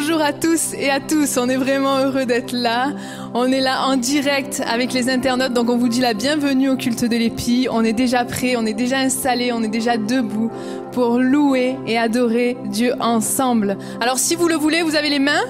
[0.00, 1.36] bonjour à tous et à tous.
[1.36, 2.90] On est vraiment heureux d'être là.
[3.34, 6.76] On est là en direct avec les internautes, donc on vous dit la bienvenue au
[6.76, 7.68] culte de l'épi.
[7.70, 10.50] On est déjà prêt, on est déjà installé, on est déjà debout
[10.92, 13.76] pour louer et adorer Dieu ensemble.
[14.00, 15.44] Alors si vous le voulez, vous avez les mains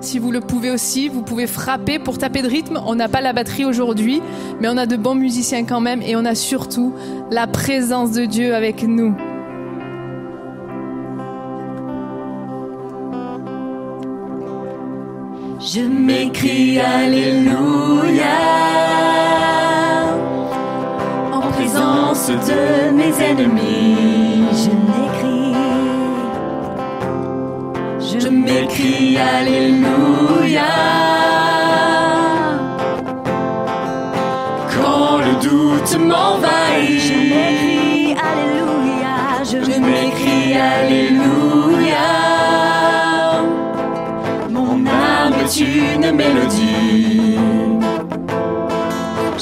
[0.00, 2.82] si vous le pouvez aussi, vous pouvez frapper pour taper de rythme.
[2.84, 4.20] On n'a pas la batterie aujourd'hui,
[4.60, 6.92] mais on a de bons musiciens quand même et on a surtout
[7.30, 9.16] la présence de Dieu avec nous.
[15.66, 17.56] Je m'écris Alléluia
[21.32, 24.44] en présence de mes ennemis.
[24.52, 25.54] Je m'écris,
[28.20, 30.72] je m'écris Alléluia
[34.74, 36.63] quand le doute m'envahit.
[36.63, 36.63] Je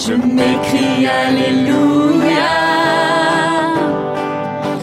[0.05, 2.51] Je m'écris Alléluia.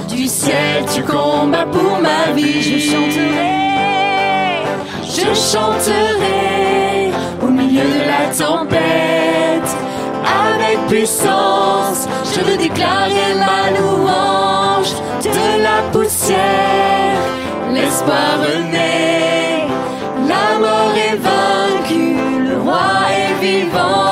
[0.07, 2.61] Du ciel tu combats pour ma vie.
[2.61, 4.63] Je chanterai,
[5.03, 9.71] je chanterai au milieu de la tempête.
[10.23, 17.19] Avec puissance, je veux déclarer ma louange de la poussière.
[17.73, 19.67] L'espoir renaît
[20.29, 22.15] la mort est vaincue,
[22.47, 22.79] le roi
[23.11, 24.08] est vivant.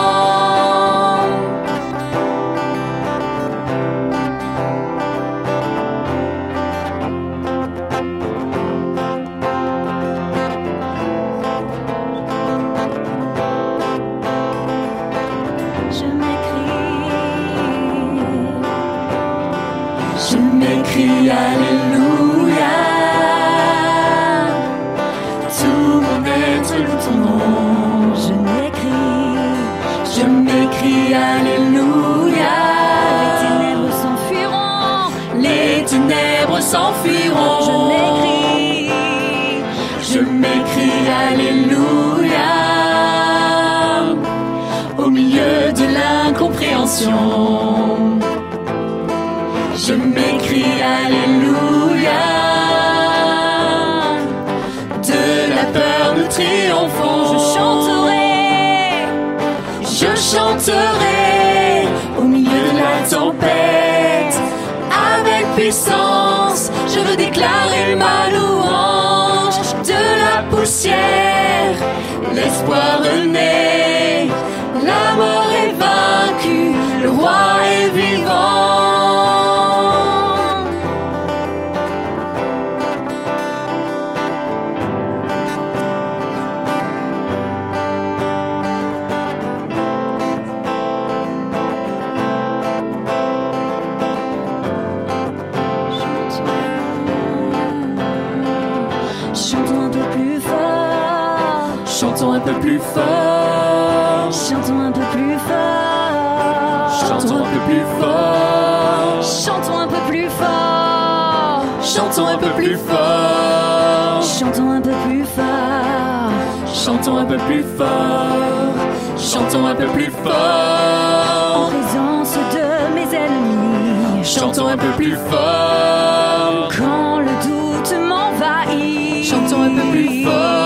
[102.98, 104.32] Fort.
[104.32, 106.90] Chantons un peu plus fort.
[107.00, 109.24] Chantons un peu plus fort.
[109.24, 111.64] Chantons un peu plus fort.
[111.82, 114.24] Chantons un peu plus fort.
[114.40, 116.32] Chantons un peu plus fort.
[116.74, 118.76] Chantons un peu plus fort.
[119.18, 121.56] Chantons un peu plus fort.
[121.56, 124.24] En présence de mes ennemis.
[124.24, 126.70] Chantons un peu plus fort.
[126.78, 129.26] Quand le doute m'envahit.
[129.26, 130.57] Chantons un peu plus fort.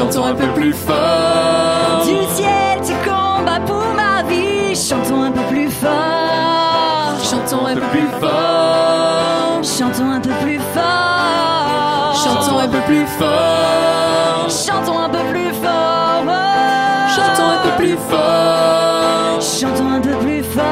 [0.00, 2.06] Chantons un peu plus fort.
[2.06, 4.74] Du ciel tu combats pour ma vie.
[4.74, 7.18] Chantons un peu plus fort.
[7.22, 9.62] Chantons un peu plus fort.
[9.62, 12.16] Chantons un peu plus fort.
[12.24, 14.48] Chantons un peu plus fort.
[14.48, 17.10] Chantons un peu plus fort.
[17.14, 19.42] Chantons un peu plus fort.
[19.42, 20.64] Chantons un peu plus fort.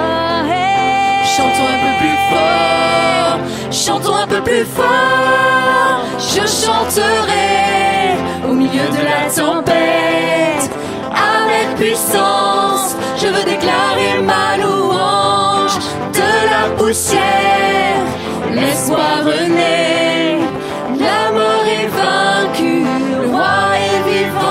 [1.36, 3.38] Chantons un peu plus fort.
[3.70, 6.06] Chantons un peu plus fort.
[6.18, 7.97] Je chanterai
[9.34, 10.70] tempête.
[11.10, 15.78] Avec puissance, je veux déclarer ma louange.
[16.12, 18.02] De la poussière,
[18.52, 20.38] l'espoir renaît.
[20.98, 24.48] La mort est vaincue, le roi est vivant.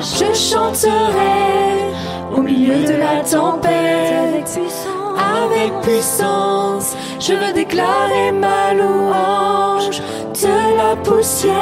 [0.00, 1.92] Je chanterai
[2.34, 4.58] au milieu de la tempête.
[5.44, 10.00] Avec puissance, je veux déclarer ma louange.
[10.42, 11.52] De la poussière,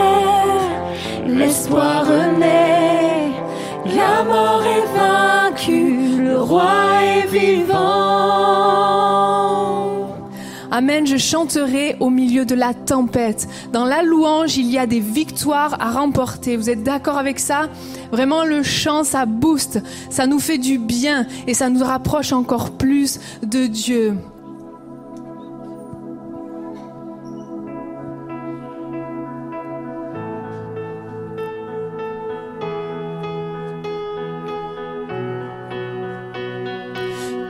[1.38, 3.30] l'espoir renaît.
[3.96, 8.20] La mort est vaincue, le roi est vivant.
[10.72, 13.48] Amen, je chanterai au milieu de la tempête.
[13.72, 16.56] Dans la louange, il y a des victoires à remporter.
[16.56, 17.68] Vous êtes d'accord avec ça?
[18.12, 22.70] Vraiment, le chant, ça booste, ça nous fait du bien et ça nous rapproche encore
[22.70, 24.14] plus de Dieu.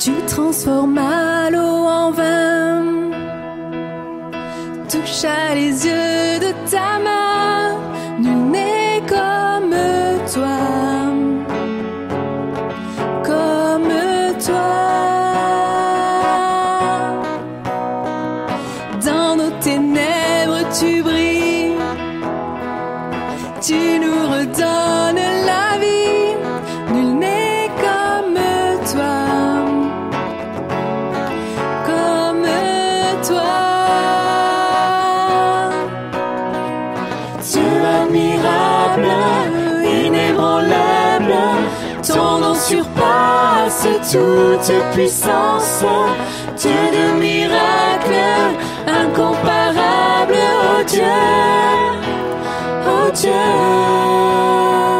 [0.02, 3.10] Tu transformas l'eau en vin,
[4.88, 7.19] toucha les yeux de ta main,
[43.82, 45.84] toute puissance.
[46.56, 48.56] Dieu de miracles,
[48.86, 51.04] incomparable, oh Dieu,
[52.86, 54.99] oh Dieu.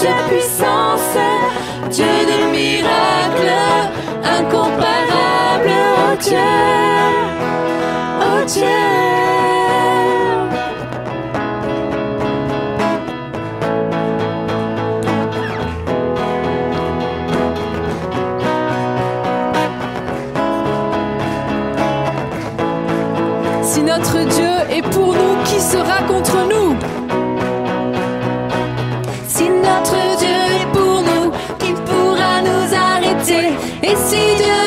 [0.00, 1.16] Toute puissance.
[1.90, 3.50] Dieu de miracle,
[4.24, 6.38] incomparable, oh Dieu,
[8.20, 8.66] oh Dieu.
[23.62, 26.89] si notre Dieu est pour nous, qui sera contre nous?
[34.12, 34.59] Et si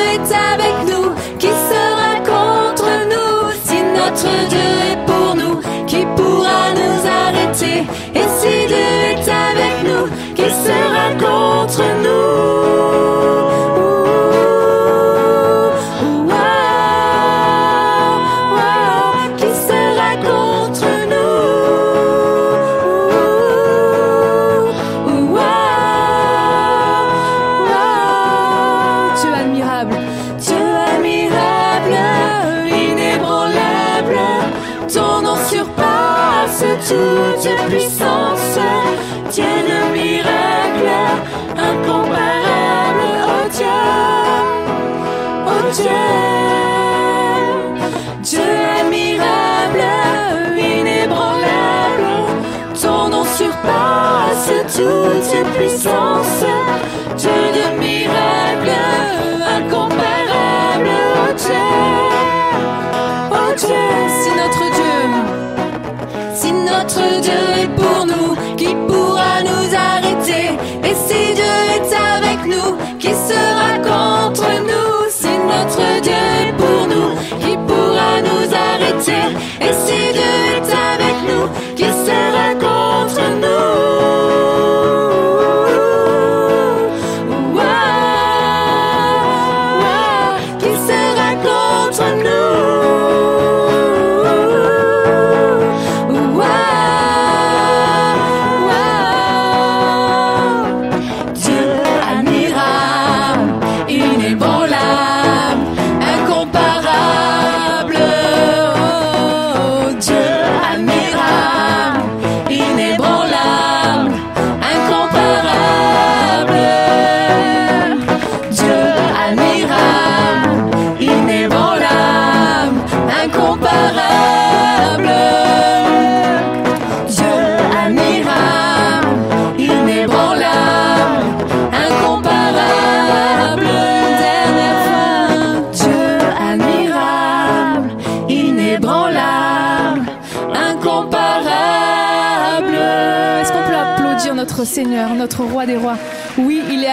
[66.84, 67.53] notre Dieu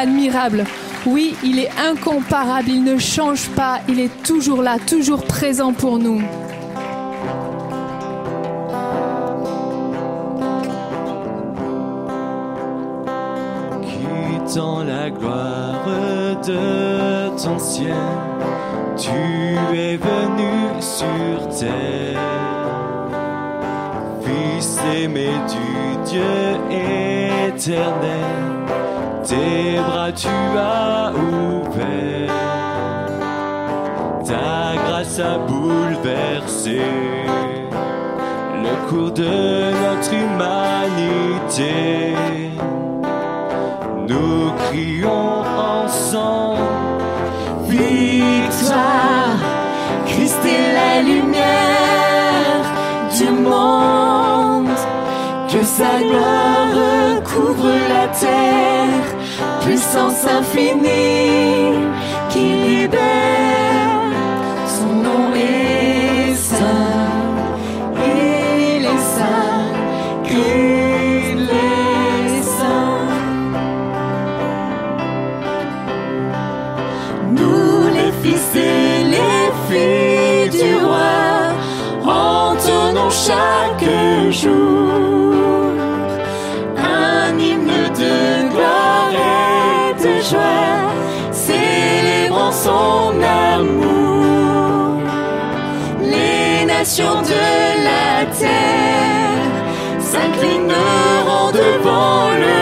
[0.01, 0.65] admirable.
[1.05, 2.69] Oui, il est incomparable.
[2.69, 3.79] Il ne change pas.
[3.87, 6.21] Il est toujours là, toujours présent pour nous.
[13.83, 15.85] Quittant la gloire
[16.45, 17.93] de ton ciel,
[18.97, 19.09] tu
[19.77, 22.19] es venu sur terre.
[24.23, 26.21] Fils aimé du Dieu
[27.47, 28.50] éternel,
[29.31, 32.33] tes bras tu as ouvert.
[34.27, 36.81] Ta grâce a bouleversé
[38.65, 41.73] le cours de notre humanité.
[44.09, 45.43] Nous crions
[45.77, 46.59] ensemble
[47.67, 49.37] Victoire,
[50.07, 52.65] Christ est la lumière
[53.17, 54.30] du monde.
[55.51, 56.69] Que sa gloire
[57.17, 59.05] recouvre la terre,
[59.59, 61.73] puissance infinie
[62.29, 64.11] qui libère.
[64.65, 67.35] Son nom est saint,
[67.97, 69.65] il est saint,
[70.29, 73.07] il est saint.
[77.29, 81.19] Nous les fils et les filles du roi,
[82.05, 83.85] entonnons chaque
[84.31, 84.80] jour
[96.83, 102.60] de la terre s'inclineront devant le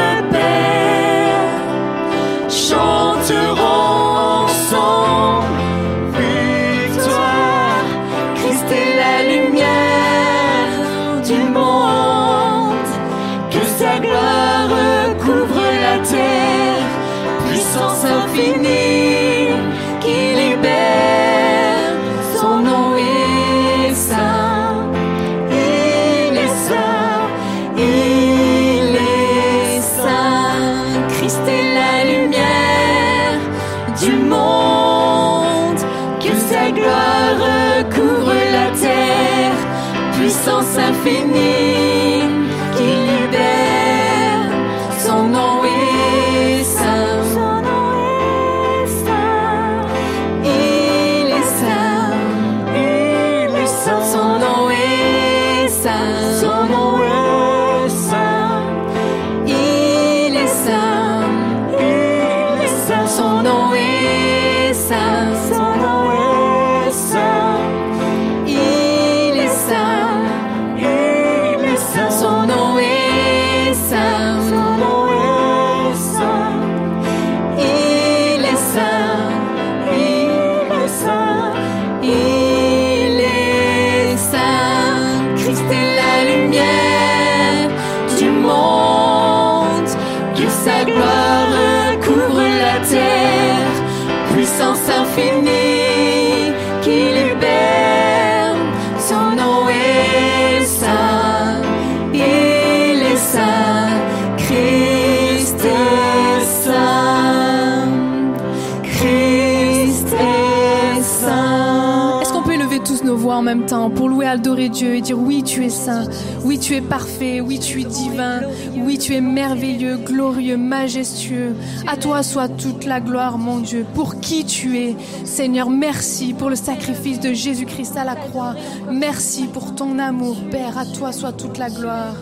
[113.89, 116.05] pour louer, adorer Dieu et dire oui, tu es saint,
[116.43, 118.41] oui, tu es parfait, oui, tu es divin,
[118.77, 121.55] oui, tu es merveilleux, glorieux, majestueux.
[121.87, 124.95] À toi soit toute la gloire, mon Dieu, pour qui tu es.
[125.25, 128.55] Seigneur, merci pour le sacrifice de Jésus-Christ à la croix.
[128.91, 130.77] Merci pour ton amour, Père.
[130.77, 132.15] À toi soit toute la gloire.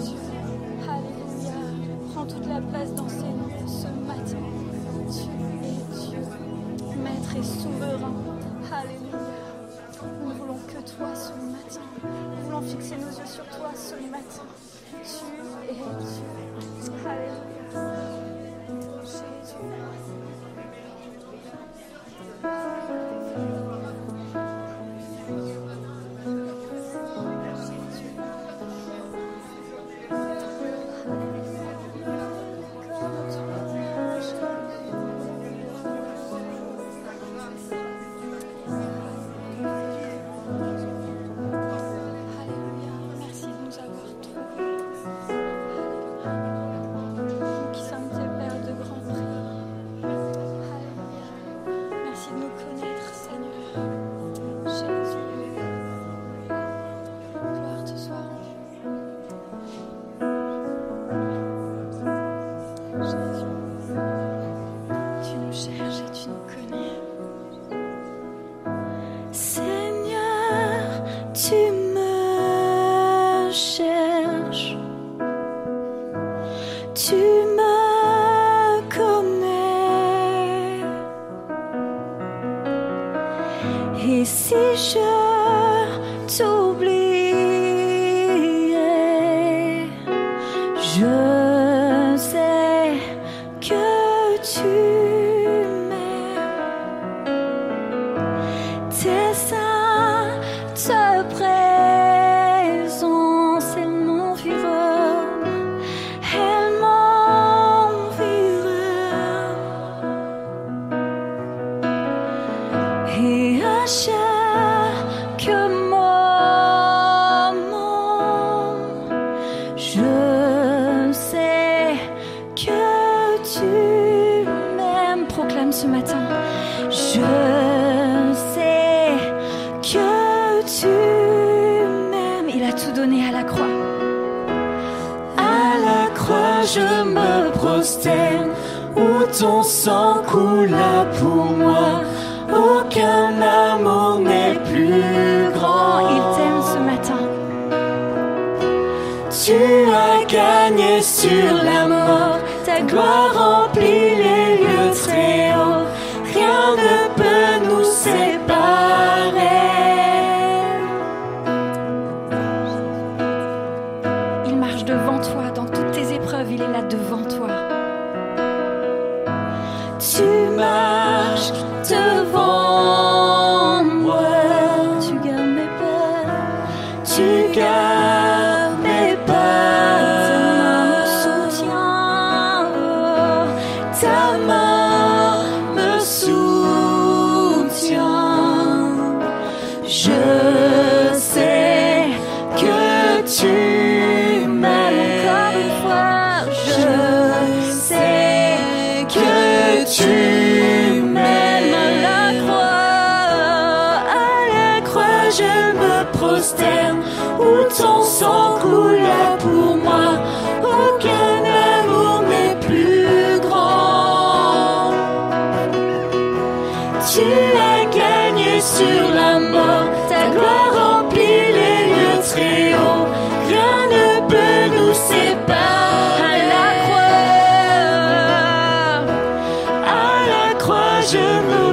[231.09, 231.66] treasure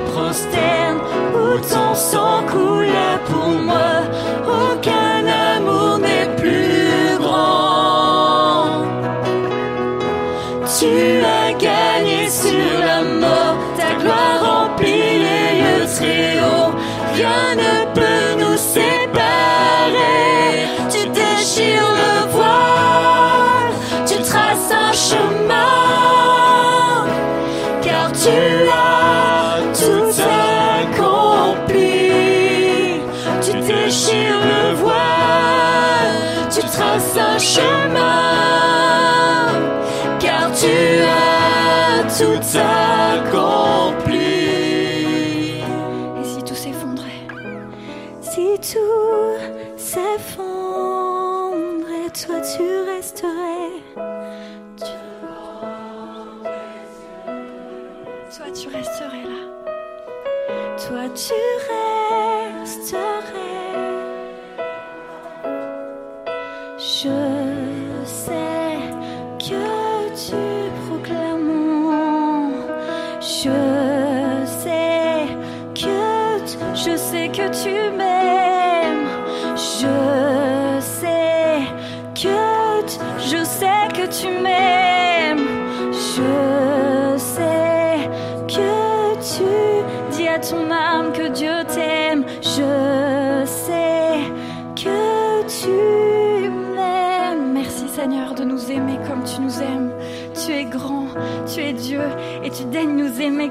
[42.14, 42.83] To die.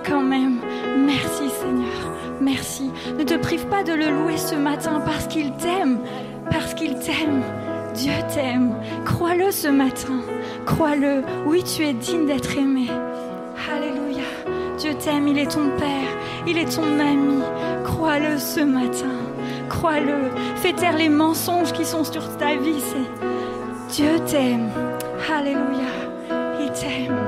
[0.06, 0.60] quand même.
[0.98, 2.92] Merci Seigneur, merci.
[3.18, 6.00] Ne te prive pas de le louer ce matin parce qu'il t'aime,
[6.50, 7.44] parce qu'il t'aime.
[7.94, 8.76] Dieu t'aime.
[9.06, 10.20] Crois-le ce matin,
[10.66, 11.24] crois-le.
[11.46, 12.88] Oui, tu es digne d'être aimé.
[13.72, 14.24] Alléluia.
[14.78, 16.10] Dieu t'aime, il est ton Père,
[16.48, 17.42] il est ton ami.
[17.84, 19.16] Crois-le ce matin,
[19.70, 20.32] crois-le.
[20.56, 22.84] Fais taire les mensonges qui sont sur ta vie.
[23.90, 24.70] Dieu t'aime.
[25.32, 25.94] Alléluia,
[26.60, 27.23] il t'aime.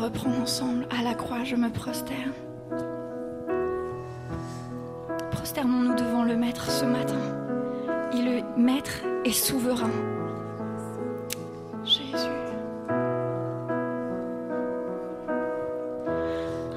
[0.00, 0.86] Reprendre ensemble.
[0.98, 2.32] À la croix, je me prosterne.
[5.30, 7.20] Prosternons-nous devant le Maître ce matin.
[8.14, 9.90] Il est Maître et souverain.
[11.84, 12.16] Jésus.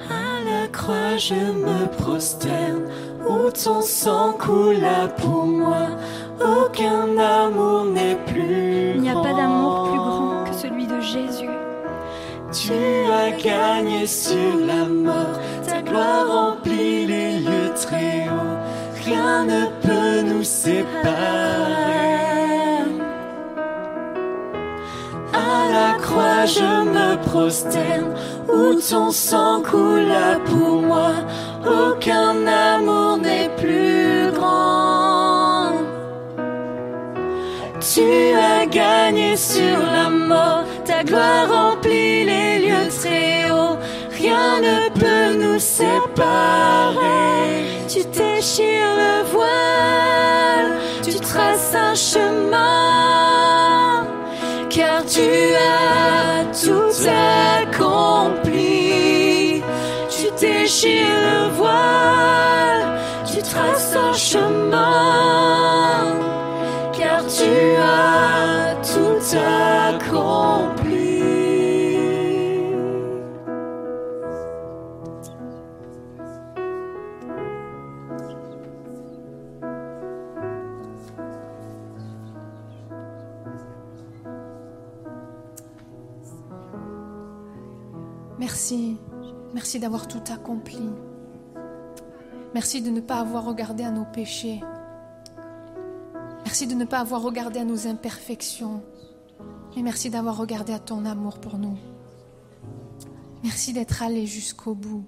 [0.10, 2.84] À la croix, je me prosterne,
[3.28, 5.88] où ton sang coula pour moi.
[6.42, 11.53] Aucun amour n'est plus Il n'y a pas d'amour plus grand que celui de Jésus.
[12.66, 12.72] Tu
[13.12, 18.58] as gagné sur la mort, ta gloire remplit les lieux très hauts.
[19.06, 20.94] Rien ne peut nous séparer.
[25.34, 28.14] À la croix, je me prosterne,
[28.48, 31.12] où ton sang coula pour moi.
[31.68, 35.74] Aucun amour n'est plus grand.
[37.82, 41.73] Tu as gagné sur la mort, ta gloire remplit
[45.54, 46.98] nous séparer.
[47.88, 52.88] Tu déchires le voile, tu traces un chemin,
[54.70, 56.96] car tu as tout
[57.62, 58.72] accompli.
[60.10, 62.84] Tu déchires le voile,
[63.32, 64.84] tu traces un chemin
[66.98, 70.83] car tu as tout accompli.
[89.74, 90.88] Merci d'avoir tout accompli.
[92.54, 94.62] Merci de ne pas avoir regardé à nos péchés.
[96.46, 98.84] Merci de ne pas avoir regardé à nos imperfections.
[99.76, 101.76] Mais merci d'avoir regardé à ton amour pour nous.
[103.42, 105.06] Merci d'être allé jusqu'au bout.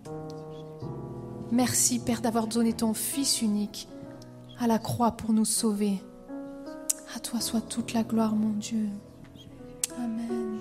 [1.52, 3.88] Merci, Père, d'avoir donné ton Fils unique
[4.58, 6.02] à la croix pour nous sauver.
[7.16, 8.90] À toi soit toute la gloire, mon Dieu.
[10.00, 10.58] Amen.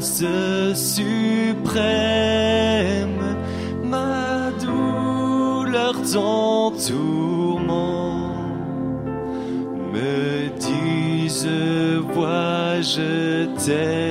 [0.00, 0.24] Angoisse
[0.74, 1.76] suprême,
[3.84, 8.34] ma douleur, ton tourment,
[9.92, 11.46] me disent,
[12.14, 14.09] vois-je t'aime,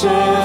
[0.00, 0.37] share.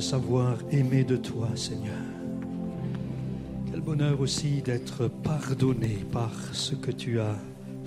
[0.00, 1.94] Savoir aimer de toi, Seigneur.
[3.70, 7.36] Quel bonheur aussi d'être pardonné par ce que tu as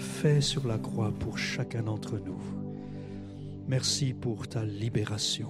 [0.01, 2.41] fait sur la croix pour chacun d'entre nous.
[3.67, 5.49] Merci pour ta libération.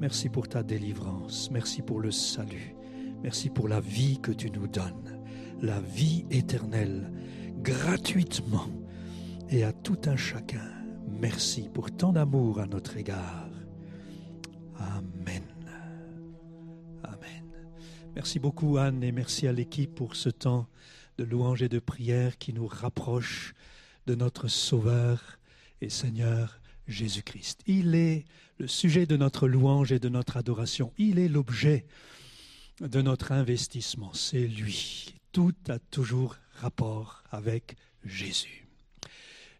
[0.00, 1.50] Merci pour ta délivrance.
[1.50, 2.74] Merci pour le salut.
[3.22, 5.20] Merci pour la vie que tu nous donnes.
[5.62, 7.12] La vie éternelle,
[7.62, 8.66] gratuitement
[9.48, 10.68] et à tout un chacun.
[11.08, 13.48] Merci pour ton amour à notre égard.
[14.78, 15.21] Amen.
[18.14, 20.68] Merci beaucoup Anne et merci à l'équipe pour ce temps
[21.16, 23.54] de louange et de prière qui nous rapproche
[24.06, 25.38] de notre Sauveur
[25.80, 27.62] et Seigneur Jésus-Christ.
[27.66, 28.24] Il est
[28.58, 30.92] le sujet de notre louange et de notre adoration.
[30.98, 31.86] Il est l'objet
[32.80, 34.12] de notre investissement.
[34.12, 35.14] C'est lui.
[35.32, 38.66] Tout a toujours rapport avec Jésus.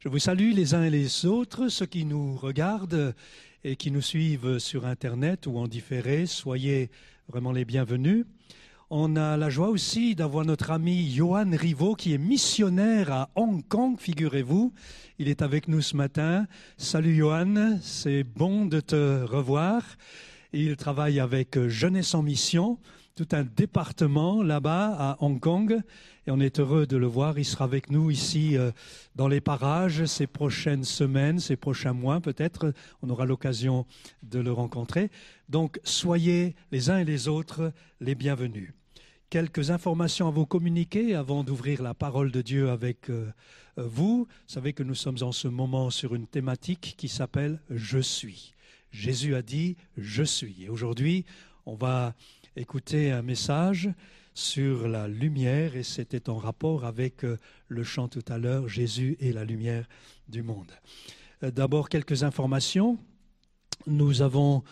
[0.00, 3.14] Je vous salue les uns et les autres, ceux qui nous regardent
[3.64, 6.90] et qui nous suivent sur Internet ou en différé, soyez
[7.28, 8.26] vraiment les bienvenus.
[8.94, 13.66] On a la joie aussi d'avoir notre ami Johan Rivaud qui est missionnaire à Hong
[13.66, 14.74] Kong, figurez-vous.
[15.18, 16.46] Il est avec nous ce matin.
[16.76, 19.82] Salut Johan, c'est bon de te revoir.
[20.52, 22.78] Il travaille avec Jeunesse en Mission,
[23.14, 25.80] tout un département là-bas à Hong Kong
[26.26, 27.38] et on est heureux de le voir.
[27.38, 28.72] Il sera avec nous ici euh,
[29.16, 32.74] dans les parages ces prochaines semaines, ces prochains mois peut-être.
[33.00, 33.86] On aura l'occasion
[34.22, 35.10] de le rencontrer.
[35.48, 38.74] Donc soyez les uns et les autres les bienvenus.
[39.32, 43.32] Quelques informations à vous communiquer avant d'ouvrir la parole de Dieu avec euh,
[43.78, 44.26] euh, vous.
[44.26, 48.52] Vous savez que nous sommes en ce moment sur une thématique qui s'appelle Je suis.
[48.90, 50.64] Jésus a dit Je suis.
[50.64, 51.24] Et aujourd'hui,
[51.64, 52.14] on va
[52.56, 53.88] écouter un message
[54.34, 59.16] sur la lumière et c'était en rapport avec euh, le chant tout à l'heure, Jésus
[59.18, 59.88] est la lumière
[60.28, 60.72] du monde.
[61.40, 62.98] D'abord, quelques informations.
[63.86, 64.62] Nous avons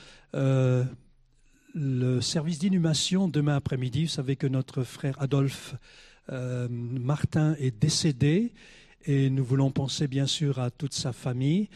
[1.75, 4.05] le service d'inhumation demain après-midi.
[4.05, 5.75] Vous savez que notre frère Adolphe
[6.31, 8.53] Martin est décédé
[9.07, 11.69] et nous voulons penser bien sûr à toute sa famille.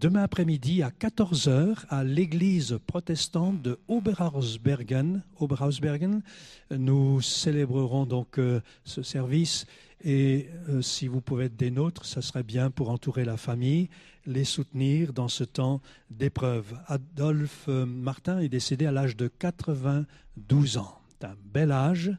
[0.00, 6.22] Demain après-midi à 14h à l'église protestante de Oberhausbergen, Oberhausbergen
[6.70, 9.66] nous célébrerons donc euh, ce service
[10.04, 13.88] et euh, si vous pouvez être des nôtres, ça serait bien pour entourer la famille,
[14.26, 16.78] les soutenir dans ce temps d'épreuve.
[16.86, 21.00] Adolphe euh, Martin est décédé à l'âge de 92 ans.
[21.08, 22.12] C'est un bel âge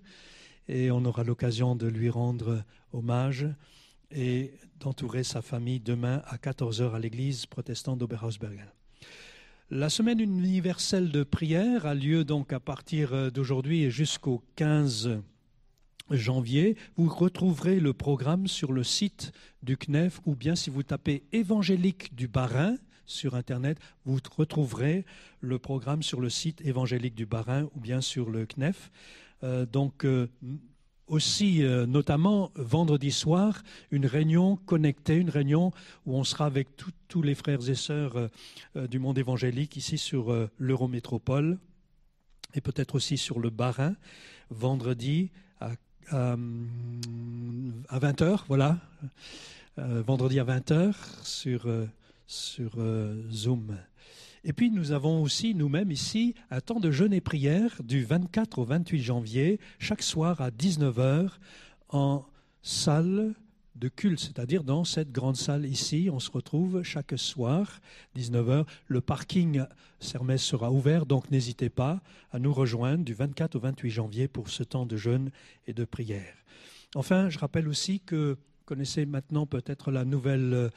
[0.67, 3.47] et on aura l'occasion de lui rendre hommage
[4.11, 8.67] et d'entourer sa famille demain à 14h à l'église protestante d'Oberhausbergen.
[9.71, 15.21] La semaine universelle de prière a lieu donc à partir d'aujourd'hui et jusqu'au 15
[16.11, 16.75] janvier.
[16.95, 19.31] Vous retrouverez le programme sur le site
[19.63, 25.03] du CNEF ou bien si vous tapez évangélique du Barin sur Internet, vous retrouverez
[25.41, 28.91] le programme sur le site évangélique du Barin ou bien sur le CNEF.
[29.43, 30.29] Euh, donc, euh,
[31.09, 35.71] aussi euh, notamment vendredi soir une réunion connectée, une réunion
[36.05, 36.67] où on sera avec
[37.07, 38.27] tous les frères et sœurs euh,
[38.75, 41.57] euh, du monde évangélique ici sur l'Eurométropole
[42.53, 43.95] et peut-être aussi sur le Barin,
[44.49, 45.71] vendredi à,
[46.11, 48.77] à, 20h, voilà,
[49.77, 51.67] vendredi à 20h sur,
[52.25, 52.71] sur
[53.31, 53.77] Zoom.
[54.43, 58.59] Et puis nous avons aussi nous-mêmes ici un temps de jeûne et prière du 24
[58.59, 61.31] au 28 janvier, chaque soir à 19h,
[61.89, 62.25] en
[62.61, 63.33] salle
[63.75, 66.09] de culte, c'est-à-dire dans cette grande salle ici.
[66.11, 67.79] On se retrouve chaque soir,
[68.17, 68.65] 19h.
[68.87, 69.63] Le parking
[69.99, 74.49] Sermès sera ouvert, donc n'hésitez pas à nous rejoindre du 24 au 28 janvier pour
[74.49, 75.31] ce temps de jeûne
[75.67, 76.35] et de prière.
[76.95, 78.37] Enfin, je rappelle aussi que
[78.69, 80.69] connaissez maintenant peut-être euh,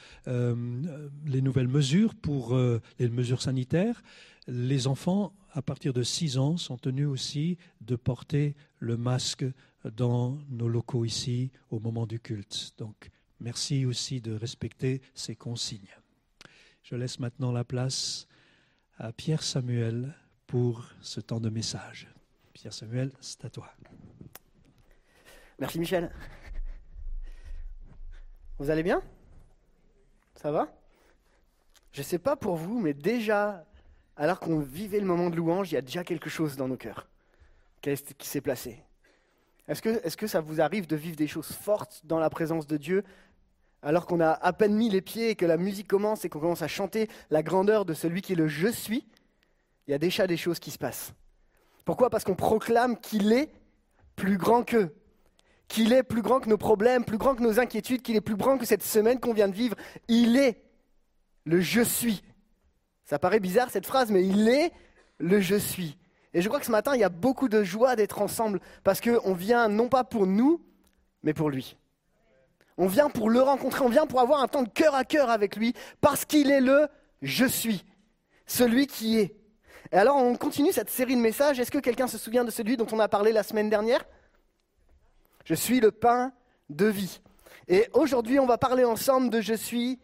[1.27, 4.03] les nouvelles mesures pour euh, les mesures sanitaires.
[4.47, 9.45] Les enfants, à partir de 6 ans, sont tenus aussi de porter le masque
[9.85, 12.73] dans nos locaux ici au moment du culte.
[12.79, 15.95] Donc, merci aussi de respecter ces consignes.
[16.83, 18.27] Je laisse maintenant la place
[18.97, 20.15] à Pierre Samuel
[20.47, 22.09] pour ce temps de message.
[22.55, 23.71] Pierre Samuel, c'est à toi.
[25.59, 26.11] Merci Michel.
[28.63, 29.03] Vous allez bien?
[30.37, 30.73] Ça va?
[31.91, 33.67] Je ne sais pas pour vous, mais déjà,
[34.17, 36.77] alors qu'on vivait le moment de louange, il y a déjà quelque chose dans nos
[36.77, 37.09] cœurs.
[37.81, 38.81] Qui s'est placé.
[39.67, 42.77] Est-ce que, que ça vous arrive de vivre des choses fortes dans la présence de
[42.77, 43.03] Dieu
[43.83, 46.39] alors qu'on a à peine mis les pieds et que la musique commence et qu'on
[46.39, 49.09] commence à chanter la grandeur de celui qui est le je suis
[49.89, 51.15] Il y a déjà des choses qui se passent.
[51.85, 52.11] Pourquoi?
[52.11, 53.51] Parce qu'on proclame qu'il est
[54.15, 54.95] plus grand qu'eux
[55.73, 58.37] qu'il est plus grand que nos problèmes, plus grand que nos inquiétudes, qu'il est plus
[58.37, 59.75] grand que cette semaine qu'on vient de vivre.
[60.07, 60.61] Il est
[61.47, 62.23] le je suis.
[63.05, 64.71] Ça paraît bizarre cette phrase, mais il est
[65.19, 65.97] le je suis.
[66.35, 69.01] Et je crois que ce matin, il y a beaucoup de joie d'être ensemble parce
[69.01, 70.63] qu'on vient non pas pour nous,
[71.23, 71.79] mais pour lui.
[72.77, 75.31] On vient pour le rencontrer, on vient pour avoir un temps de cœur à cœur
[75.31, 76.87] avec lui parce qu'il est le
[77.23, 77.87] je suis,
[78.45, 79.37] celui qui est.
[79.91, 81.59] Et alors on continue cette série de messages.
[81.59, 84.05] Est-ce que quelqu'un se souvient de celui dont on a parlé la semaine dernière?
[85.45, 86.33] Je suis le pain
[86.71, 87.21] de vie.
[87.69, 89.99] Et aujourd'hui, on va parler ensemble de Je suis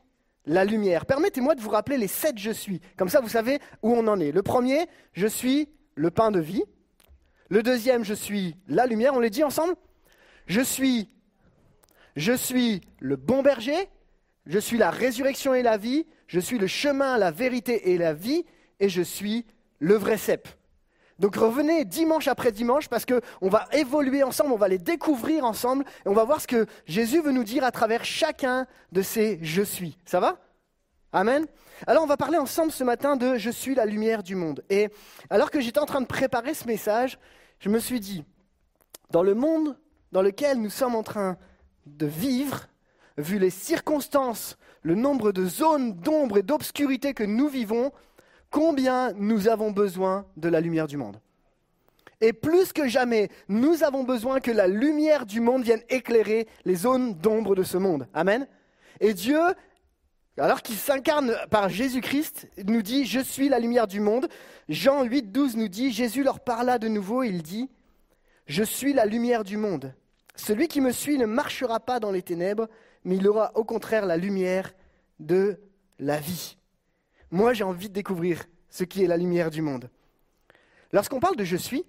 [0.46, 1.06] la lumière.
[1.06, 2.80] Permettez-moi de vous rappeler les sept Je suis.
[2.96, 4.32] Comme ça, vous savez où on en est.
[4.32, 6.64] Le premier, Je suis le pain de vie.
[7.48, 9.14] Le deuxième, Je suis la lumière.
[9.14, 9.74] On les dit ensemble
[10.46, 11.08] Je suis,
[12.16, 13.88] je suis le bon berger.
[14.46, 16.06] Je suis la résurrection et la vie.
[16.26, 18.44] Je suis le chemin, la vérité et la vie.
[18.80, 19.44] Et je suis
[19.78, 20.48] le vrai cep.
[21.18, 25.84] Donc revenez dimanche après dimanche parce qu'on va évoluer ensemble, on va les découvrir ensemble
[26.04, 29.38] et on va voir ce que Jésus veut nous dire à travers chacun de ces
[29.42, 29.98] je suis.
[30.04, 30.38] Ça va?
[31.12, 31.46] Amen?
[31.86, 34.62] Alors on va parler ensemble ce matin de je suis la lumière du monde.
[34.70, 34.90] Et
[35.30, 37.18] alors que j'étais en train de préparer ce message,
[37.58, 38.24] je me suis dit,
[39.10, 39.76] dans le monde
[40.12, 41.36] dans lequel nous sommes en train
[41.86, 42.68] de vivre,
[43.16, 47.92] vu les circonstances, le nombre de zones d'ombre et d'obscurité que nous vivons,
[48.50, 51.20] combien nous avons besoin de la lumière du monde.
[52.20, 56.74] Et plus que jamais, nous avons besoin que la lumière du monde vienne éclairer les
[56.74, 58.08] zones d'ombre de ce monde.
[58.12, 58.48] Amen.
[59.00, 59.38] Et Dieu,
[60.36, 64.28] alors qu'il s'incarne par Jésus-Christ, nous dit, je suis la lumière du monde.
[64.68, 67.70] Jean 8, 12 nous dit, Jésus leur parla de nouveau, il dit,
[68.46, 69.94] je suis la lumière du monde.
[70.34, 72.68] Celui qui me suit ne marchera pas dans les ténèbres,
[73.04, 74.72] mais il aura au contraire la lumière
[75.20, 75.60] de
[75.98, 76.57] la vie.
[77.30, 79.90] Moi, j'ai envie de découvrir ce qui est la lumière du monde.
[80.92, 81.84] Lorsqu'on parle de je suis,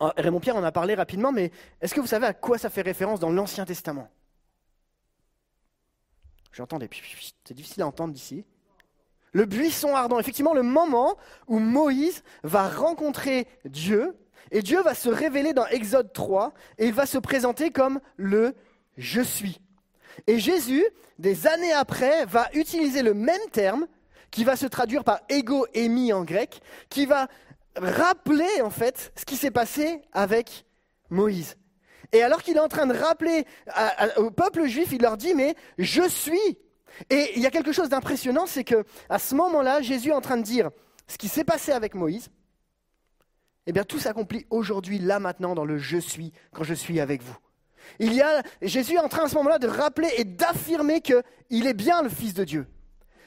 [0.00, 1.50] oh, Raymond Pierre en a parlé rapidement, mais
[1.80, 4.08] est-ce que vous savez à quoi ça fait référence dans l'Ancien Testament?
[6.52, 6.88] J'entends des
[7.44, 8.44] c'est difficile à entendre d'ici.
[9.32, 14.16] Le buisson ardent, effectivement, le moment où Moïse va rencontrer Dieu,
[14.50, 18.54] et Dieu va se révéler dans Exode 3, et il va se présenter comme le
[18.96, 19.60] je suis.
[20.26, 20.84] Et Jésus,
[21.18, 23.86] des années après, va utiliser le même terme
[24.30, 27.28] qui va se traduire par ego émis en grec, qui va
[27.76, 30.64] rappeler en fait ce qui s'est passé avec
[31.10, 31.56] Moïse.
[32.12, 33.44] Et alors qu'il est en train de rappeler
[34.16, 36.58] au peuple juif, il leur dit mais je suis.
[37.10, 40.20] Et il y a quelque chose d'impressionnant, c'est que à ce moment-là, Jésus est en
[40.20, 40.70] train de dire
[41.08, 42.30] ce qui s'est passé avec Moïse.
[43.66, 47.22] Eh bien, tout s'accomplit aujourd'hui, là, maintenant, dans le je suis, quand je suis avec
[47.22, 47.36] vous.
[47.98, 51.66] Il y a, Jésus est en train à ce moment-là de rappeler et d'affirmer qu'il
[51.66, 52.66] est bien le Fils de Dieu.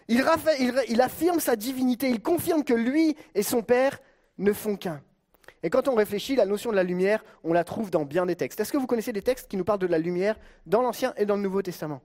[0.10, 4.00] Il, affirme sa divinité, il confirme que lui et son Père
[4.40, 5.04] ne font qu'un.
[5.62, 8.36] Et quand on réfléchit, la notion de la lumière, on la trouve dans bien des
[8.36, 8.60] textes.
[8.60, 11.28] Est-ce que vous connaissez des textes qui nous parlent de la lumière dans l'Ancien et
[11.28, 12.02] dans le Nouveau Testament?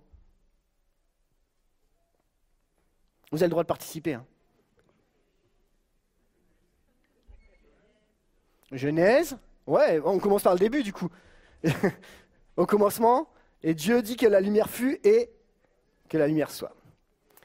[3.33, 4.15] Vous avez le droit de participer.
[4.15, 4.27] Hein.
[8.71, 11.09] Genèse, ouais, on commence par le début du coup.
[12.59, 13.31] Au commencement,
[13.63, 15.31] et Dieu dit que la lumière fut et
[16.11, 16.75] que la lumière soit.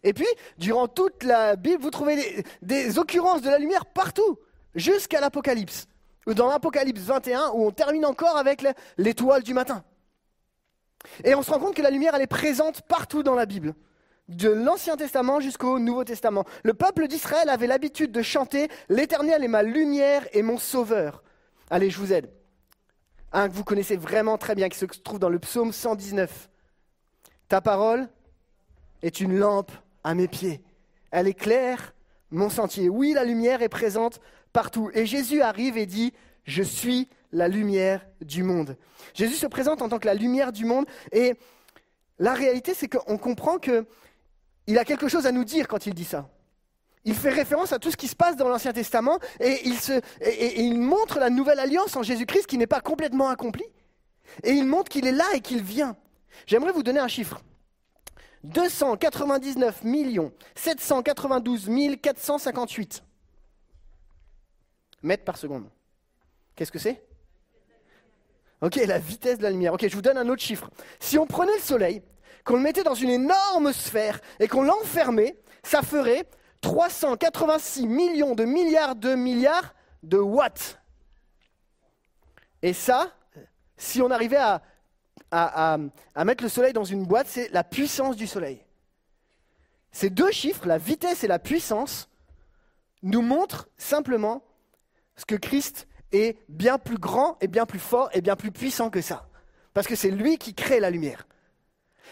[0.03, 0.27] Et puis,
[0.57, 4.39] durant toute la Bible, vous trouvez des, occurrences de la lumière partout,
[4.75, 5.87] jusqu'à l'Apocalypse.
[6.27, 8.63] Ou dans l'Apocalypse 21, où on termine encore avec
[8.97, 9.83] l'étoile du matin.
[11.23, 13.73] Et on se rend compte que la lumière, elle est présente partout dans la Bible,
[14.27, 16.45] de l'Ancien Testament jusqu'au Nouveau Testament.
[16.63, 21.23] Le peuple d'Israël avait l'habitude de chanter L'Éternel est ma lumière et mon sauveur.
[21.69, 22.29] Allez, je vous aide.
[23.31, 26.49] Un que vous connaissez vraiment très bien, qui se trouve dans le psaume 119.
[27.47, 28.07] Ta parole
[29.01, 29.71] est une lampe
[30.03, 30.61] à mes pieds.
[31.11, 31.93] Elle éclaire
[32.31, 32.89] mon sentier.
[32.89, 34.19] Oui, la lumière est présente
[34.53, 34.89] partout.
[34.93, 38.75] Et Jésus arrive et dit, je suis la lumière du monde.
[39.13, 41.33] Jésus se présente en tant que la lumière du monde et
[42.17, 46.05] la réalité c'est qu'on comprend qu'il a quelque chose à nous dire quand il dit
[46.05, 46.29] ça.
[47.05, 51.19] Il fait référence à tout ce qui se passe dans l'Ancien Testament et il, montre
[51.19, 53.65] la nouvelle alliance en Jésus-Christ qui n'est pas complètement accomplie.
[54.43, 55.95] Et il montre qu'il est là et qu'il vient.
[56.45, 57.41] J'aimerais vous donner un chiffre.
[58.43, 59.83] 299
[60.55, 61.69] 792
[62.01, 63.03] 458
[65.03, 65.69] mètres par seconde.
[66.55, 67.03] Qu'est-ce que c'est?
[68.61, 69.73] Ok, la vitesse de la lumière.
[69.73, 70.69] Ok, je vous donne un autre chiffre.
[70.99, 72.01] Si on prenait le Soleil,
[72.43, 76.25] qu'on le mettait dans une énorme sphère et qu'on l'enfermait, ça ferait
[76.61, 79.73] 386 millions de milliards de milliards
[80.03, 80.79] de watts.
[82.61, 83.13] Et ça,
[83.77, 84.61] si on arrivait à,
[85.31, 85.77] à,
[86.25, 88.63] mettre le Soleil dans une boîte, c'est la puissance du Soleil.
[89.91, 92.09] Ces deux chiffres, la vitesse et la puissance,
[93.01, 94.43] nous montrent simplement
[95.15, 98.89] ce que Christ est bien plus grand et bien plus fort et bien plus puissant
[98.89, 99.27] que ça.
[99.73, 101.27] Parce que c'est lui qui crée la lumière.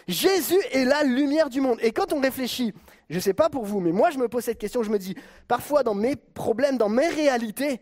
[0.06, 1.78] Jésus est la lumière du monde.
[1.82, 2.72] Et quand on réfléchit,
[3.10, 4.98] je ne sais pas pour vous, mais moi je me pose cette question, je me
[4.98, 5.16] dis,
[5.48, 7.80] parfois dans mes problèmes, dans mes réalités,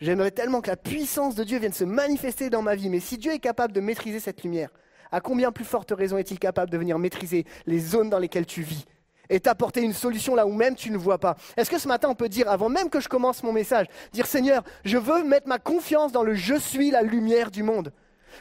[0.00, 2.88] j'aimerais tellement que la puissance de Dieu vienne se manifester dans ma vie.
[2.88, 4.70] Mais si Dieu est capable de maîtriser cette lumière,
[5.12, 8.62] à combien plus forte raison est-il capable de venir maîtriser les zones dans lesquelles tu
[8.62, 8.84] vis
[9.28, 11.36] et t'apporter une solution là où même tu ne vois pas?
[11.56, 14.26] Est-ce que ce matin on peut dire, avant même que je commence mon message, dire
[14.26, 17.92] Seigneur, je veux mettre ma confiance dans le je suis la lumière du monde.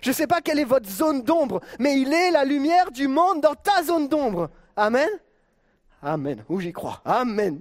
[0.01, 3.07] Je ne sais pas quelle est votre zone d'ombre, mais il est la lumière du
[3.07, 4.49] monde dans ta zone d'ombre.
[4.75, 5.09] Amen?
[6.01, 6.43] Amen.
[6.47, 7.01] Où j'y crois?
[7.03, 7.59] Amen.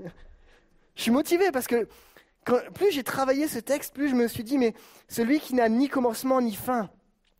[0.95, 1.89] Je suis motivé parce que
[2.75, 4.75] plus j'ai travaillé ce texte, plus je me suis dit, mais
[5.09, 6.91] celui qui n'a ni commencement ni fin,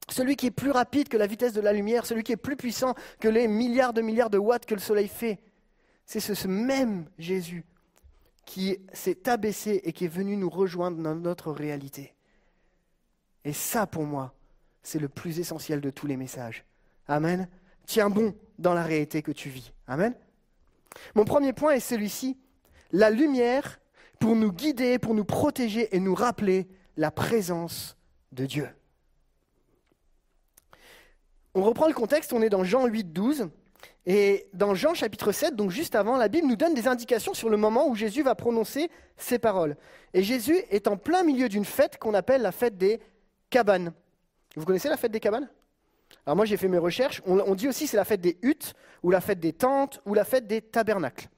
[0.09, 2.57] celui qui est plus rapide que la vitesse de la lumière, celui qui est plus
[2.57, 5.39] puissant que les milliards de milliards de watts que le soleil fait,
[6.07, 7.65] c'est ce, même Jésus
[8.47, 12.15] qui s'est abaissé et qui est venu nous rejoindre dans notre réalité.
[13.45, 14.35] Et ça, pour moi,
[14.83, 16.65] c'est le plus essentiel de tous les messages.
[17.07, 17.47] Amen.
[17.85, 19.73] Tiens bon dans la réalité que tu vis.
[19.87, 20.15] Amen.
[21.15, 22.39] Mon premier point est celui-ci.
[22.91, 23.79] La lumière
[24.19, 27.97] pour nous guider, pour nous protéger et nous rappeler la présence
[28.33, 28.69] de Dieu.
[31.55, 33.49] On reprend le contexte, on est dans Jean 8, 12.
[34.07, 37.51] Et dans Jean chapitre 7, donc juste avant, la Bible nous donne des indications sur
[37.51, 39.77] le moment où Jésus va prononcer ces paroles.
[40.15, 43.01] Et Jésus est en plein milieu d'une fête qu'on appelle la fête des
[43.51, 43.93] cabanes.
[44.57, 45.49] Vous connaissez la fête des cabanes?
[46.25, 49.11] Alors moi j'ai fait mes recherches, on, dit aussi c'est la fête des huttes, ou
[49.11, 51.29] la fête des tentes, ou la fête des tabernacles.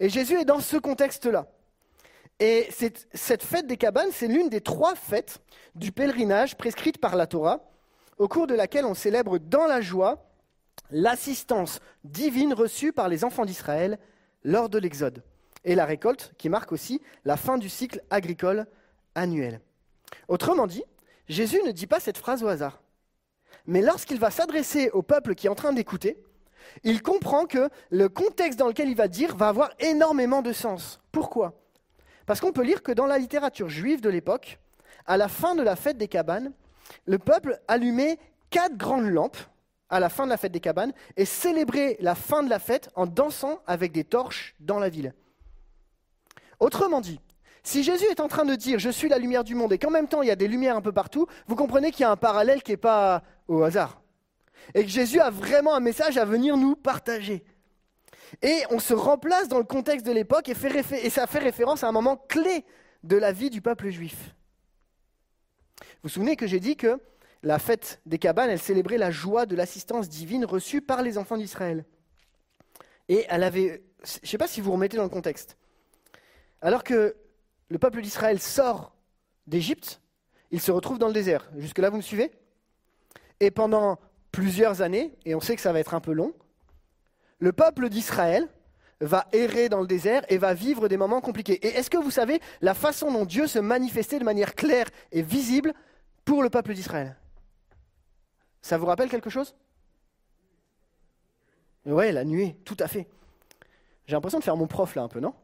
[0.00, 1.46] Et Jésus est dans ce contexte-là.
[2.38, 5.40] Et cette, fête des cabanes, c'est l'une des trois fêtes
[5.74, 7.70] du pèlerinage prescrites par la Torah,
[8.18, 10.30] au cours de laquelle on célèbre dans la joie
[10.90, 13.98] l'assistance divine reçue par les enfants d'Israël
[14.44, 15.22] lors de l'Exode,
[15.64, 18.66] et la récolte qui marque aussi la fin du cycle agricole
[19.14, 19.60] annuel.
[20.28, 20.84] Autrement dit,
[21.28, 22.82] Jésus ne dit pas cette phrase au hasard.
[23.66, 26.22] Mais lorsqu'il va s'adresser au peuple qui est en train d'écouter,
[26.84, 31.00] il comprend que le contexte dans lequel il va dire va avoir énormément de sens.
[31.10, 31.54] Pourquoi?
[32.26, 34.58] Parce qu'on peut lire que dans la littérature juive de l'époque,
[35.06, 36.52] à la fin de la fête des cabanes,
[37.06, 38.18] le peuple allumait
[38.50, 39.38] quatre grandes lampes
[39.88, 42.90] à la fin de la fête des cabanes et célébrer la fin de la fête
[42.96, 45.14] en dansant avec des torches dans la ville.
[46.58, 47.20] Autrement dit,
[47.62, 49.90] si Jésus est en train de dire je suis la lumière du monde et qu'en
[49.90, 52.10] même temps il y a des lumières un peu partout, vous comprenez qu'il y a
[52.10, 54.00] un parallèle qui n'est pas au hasard.
[54.74, 57.44] Et que Jésus a vraiment un message à venir nous partager.
[58.42, 61.92] Et on se remplace dans le contexte de l'époque et, ça fait référence à un
[61.92, 62.64] moment clé
[63.02, 64.34] de la vie du peuple juif.
[65.80, 67.00] Vous vous souvenez que j'ai dit que
[67.42, 71.36] la fête des cabanes, elle célébrait la joie de l'assistance divine reçue par les enfants
[71.36, 71.84] d'Israël.
[73.08, 75.56] Et elle avait, je ne sais pas si vous remettez dans le contexte,
[76.60, 77.16] alors que
[77.68, 78.94] le peuple d'Israël sort
[79.46, 80.00] d'Égypte,
[80.50, 81.50] il se retrouve dans le désert.
[81.56, 82.32] Jusque-là, vous me suivez?
[83.40, 83.98] Et pendant
[84.32, 86.34] plusieurs années, et on sait que ça va être un peu long,
[87.38, 88.48] le peuple d'Israël
[89.00, 91.64] va errer dans le désert et va vivre des moments compliqués.
[91.66, 95.22] Et est-ce que vous savez la façon dont Dieu se manifestait de manière claire et
[95.22, 95.74] visible
[96.24, 97.16] pour le peuple d'Israël?
[98.62, 99.54] Ça vous rappelle quelque chose?
[101.84, 103.06] Ouais, la nuée, tout à fait.
[104.06, 105.34] J'ai l'impression de faire mon prof là un peu, non?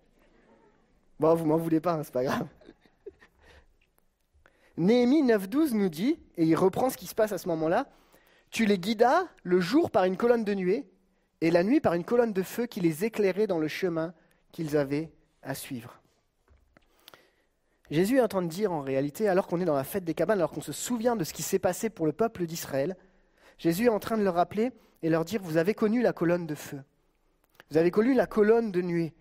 [1.20, 2.48] Bon, vous m'en voulez pas, hein, c'est pas grave.
[4.76, 7.86] Néhémie 9.12 nous dit, et il reprend ce qui se passe à ce moment-là,
[8.50, 10.91] Tu les guidas le jour par une colonne de nuée,
[11.42, 14.14] et la nuit par une colonne de feu qui les éclairait dans le chemin
[14.52, 15.10] qu'ils avaient
[15.42, 16.00] à suivre.
[17.90, 20.14] Jésus est en train de dire en réalité, alors qu'on est dans la fête des
[20.14, 22.96] cabanes, alors qu'on se souvient de ce qui s'est passé pour le peuple d'Israël,
[23.58, 24.70] Jésus est en train de leur rappeler
[25.02, 26.80] et leur dire, vous avez connu la colonne de feu,
[27.70, 29.12] vous avez connu la colonne de nuée,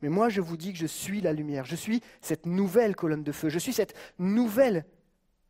[0.00, 3.22] mais moi je vous dis que je suis la lumière, je suis cette nouvelle colonne
[3.22, 4.86] de feu, je suis cette nouvelle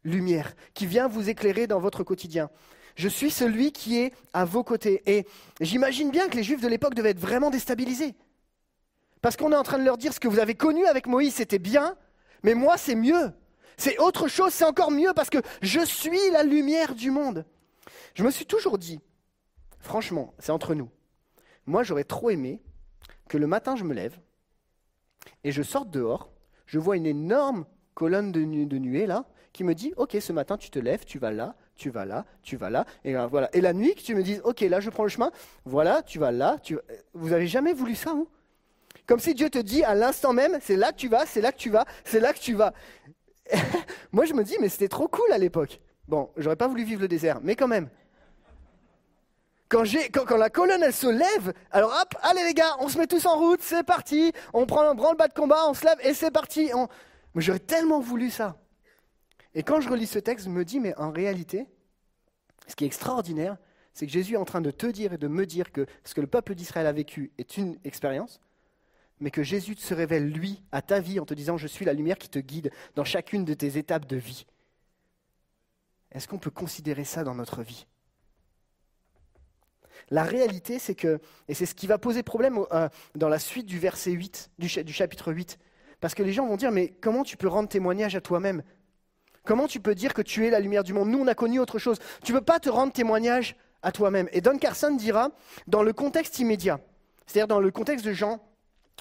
[0.03, 2.51] lumière qui vient vous éclairer dans votre quotidien.
[2.97, 5.03] Je suis celui qui est à vos côtés.
[5.07, 5.26] Et
[5.61, 8.14] j'imagine bien que les Juifs de l'époque devaient être vraiment déstabilisés.
[9.22, 11.34] Parce qu'on est en train de leur dire ce que vous avez connu avec Moïse,
[11.34, 11.97] c'était bien,
[12.42, 13.32] mais moi c'est mieux.
[13.76, 17.44] C'est autre chose, c'est encore mieux parce que je suis la lumière du monde.
[18.14, 19.01] Je me suis toujours dit,
[19.78, 20.88] franchement, c'est entre nous,
[21.66, 22.62] moi j'aurais trop aimé
[23.28, 24.18] que le matin je me lève
[25.44, 26.30] et je sorte dehors,
[26.64, 30.70] je vois une énorme colonne de, nuée là, qui me dit, ok, ce matin tu
[30.70, 33.49] te lèves, tu vas là, tu vas là, tu vas là, et voilà.
[33.53, 35.31] Et la nuit, que tu me dises, ok, là je prends le chemin,
[35.64, 36.79] voilà, tu vas là, tu...
[37.14, 38.29] vous avez jamais voulu ça, vous
[39.07, 41.53] Comme si Dieu te dit à l'instant même, c'est là que tu vas, c'est là
[41.53, 42.72] que tu vas, c'est là que tu vas.
[44.12, 45.81] Moi je me dis, mais c'était trop cool à l'époque.
[46.09, 47.89] Bon, j'aurais pas voulu vivre le désert, mais quand même.
[49.68, 53.09] Quand, quand, la colonne elle se lève, alors hop, allez les gars, on se met
[53.09, 56.14] tous en route, c'est parti, on prend un branle-bas de combat, on se lève et
[56.14, 56.70] c'est parti.
[57.35, 58.57] Mais j'aurais tellement voulu ça.
[59.57, 61.67] Et quand je relis ce texte, je me dis, mais en réalité,
[62.69, 63.57] ce qui est extraordinaire,
[63.95, 66.15] c'est que Jésus est en train de te dire et de me dire que ce
[66.15, 68.39] que le peuple d'Israël a vécu est une expérience,
[69.19, 71.95] mais que Jésus se révèle, lui, à ta vie en te disant, je suis la
[71.95, 74.45] lumière qui te guide dans chacune de tes étapes de vie.
[76.13, 77.87] Est-ce qu'on peut considérer ça dans notre vie?
[80.11, 83.65] La réalité, c'est que, et c'est ce qui va poser problème euh, dans la suite
[83.65, 85.59] du verset 8, du, chapitre 8,
[86.01, 88.63] parce que les gens vont dire, mais comment tu peux rendre témoignage à toi-même?
[89.47, 91.09] Comment tu peux dire que tu es la lumière du monde?
[91.09, 91.99] Nous, on a connu autre chose.
[92.24, 94.28] Tu ne peux pas te rendre témoignage à toi-même.
[94.32, 95.30] Et Don Carson dira,
[95.68, 96.80] dans le contexte immédiat,
[97.26, 98.40] c'est-à-dire dans le contexte de Jean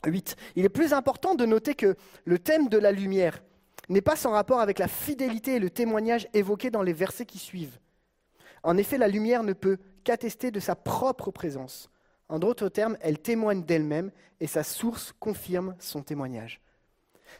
[0.05, 3.41] 8, il est plus important de noter que le thème de la lumière
[3.89, 7.39] n'est pas sans rapport avec la fidélité et le témoignage évoqués dans les versets qui
[7.39, 7.79] suivent.
[8.61, 11.89] En effet, la lumière ne peut qu'attester de sa propre présence.
[12.29, 16.61] En d'autres termes, elle témoigne d'elle-même et sa source confirme son témoignage.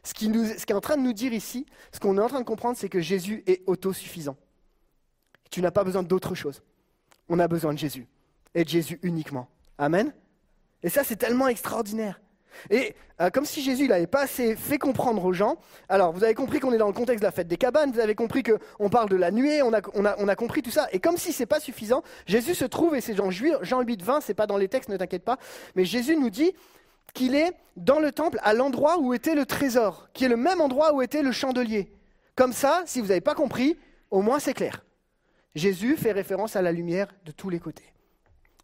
[0.03, 2.45] Ce qui, est en train de nous dire ici, ce qu'on est en train de
[2.45, 4.37] comprendre, c'est que Jésus est autosuffisant.
[5.51, 6.61] Tu n'as pas besoin d'autre chose.
[7.29, 8.07] On a besoin de Jésus.
[8.53, 9.47] Et de Jésus uniquement.
[9.77, 10.13] Amen.
[10.83, 12.19] Et ça, c'est tellement extraordinaire.
[12.69, 15.57] Et euh, comme si Jésus n'avait pas assez fait comprendre aux gens,
[15.89, 17.99] alors vous avez compris qu'on est dans le contexte de la fête des cabanes, vous
[17.99, 21.33] avez compris qu'on parle de la nuée, on a, compris tout ça, et comme si
[21.33, 24.47] ce n'est pas suffisant, Jésus se trouve, et c'est Jean, Jean 8, 20, c'est pas
[24.47, 25.37] dans les textes, ne t'inquiète pas,
[25.75, 26.53] mais Jésus nous dit
[27.15, 30.61] qu'il est dans le temple à l'endroit où était le trésor, qui est le même
[30.61, 31.91] endroit où était le chandelier.
[32.35, 33.79] Comme ça, si vous n'avez pas compris,
[34.11, 34.85] au moins c'est clair.
[35.55, 37.91] Jésus fait référence à la lumière de tous les côtés.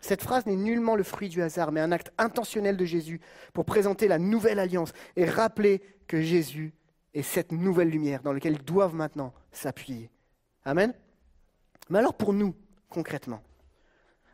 [0.01, 3.21] Cette phrase n'est nullement le fruit du hasard, mais un acte intentionnel de Jésus
[3.53, 6.73] pour présenter la nouvelle alliance et rappeler que Jésus
[7.13, 10.09] est cette nouvelle lumière dans laquelle ils doivent maintenant s'appuyer.
[10.65, 10.93] Amen.
[11.89, 12.55] Mais alors pour nous,
[12.89, 13.41] concrètement,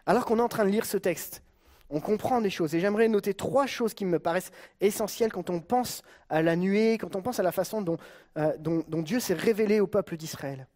[0.06, 1.44] alors qu'on est en train de lire ce texte,
[1.90, 2.76] on comprend des choses.
[2.76, 6.98] Et j'aimerais noter trois choses qui me paraissent essentielles quand on pense à la nuée,
[6.98, 7.98] quand on pense à la façon dont,
[8.38, 10.68] euh, dont Dieu s'est révélé au peuple d'Israël.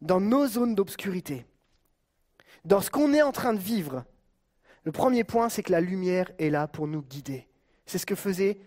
[0.00, 1.46] Dans nos zones d'obscurité,
[2.64, 4.04] dans ce qu'on est en train de vivre,
[4.84, 7.48] le premier point, c'est que la lumière est là pour nous guider.
[7.86, 8.58] C'est ce que faisait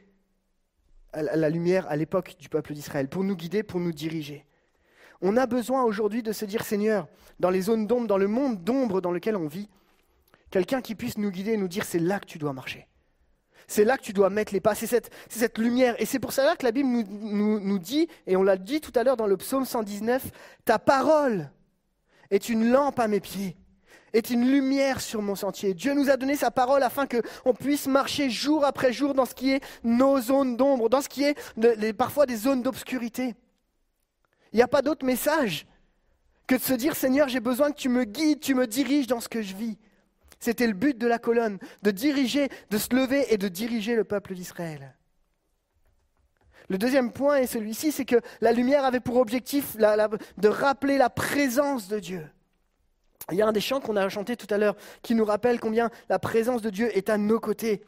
[1.13, 4.45] la lumière à l'époque du peuple d'Israël, pour nous guider, pour nous diriger.
[5.21, 7.07] On a besoin aujourd'hui de se dire, Seigneur,
[7.39, 9.69] dans les zones d'ombre, dans le monde d'ombre dans lequel on vit,
[10.51, 12.87] quelqu'un qui puisse nous guider et nous dire, c'est là que tu dois marcher.
[13.67, 15.95] C'est là que tu dois mettre les pas, c'est cette, lumière.
[16.01, 19.03] Et c'est pour cela que la Bible nous, dit, et on l'a dit tout à
[19.03, 20.25] l'heure dans le psaume 119,
[20.65, 21.51] ta parole
[22.31, 23.55] est une lampe à mes pieds
[24.11, 25.75] est une lumière sur mon sentier.
[25.75, 29.35] Dieu nous a donné sa parole afin qu'on puisse marcher jour après jour dans ce
[29.35, 33.35] qui est nos zones d'ombre, dans ce qui est parfois des zones d'obscurité.
[34.51, 35.67] Il n'y a pas d'autre message
[36.47, 39.19] que de se dire Seigneur, j'ai besoin que tu me guides, tu me diriges dans
[39.19, 39.77] ce que je vis.
[40.39, 44.03] C'était le but de la colonne, de diriger, de se lever et de diriger le
[44.03, 44.95] peuple d'Israël.
[46.69, 51.09] Le deuxième point est celui-ci, c'est que la lumière avait pour objectif de rappeler la
[51.09, 52.29] présence de Dieu.
[53.31, 55.59] Il y a un des chants qu'on a chanté tout à l'heure qui nous rappelle
[55.59, 57.83] combien la présence de Dieu est à nos côtés.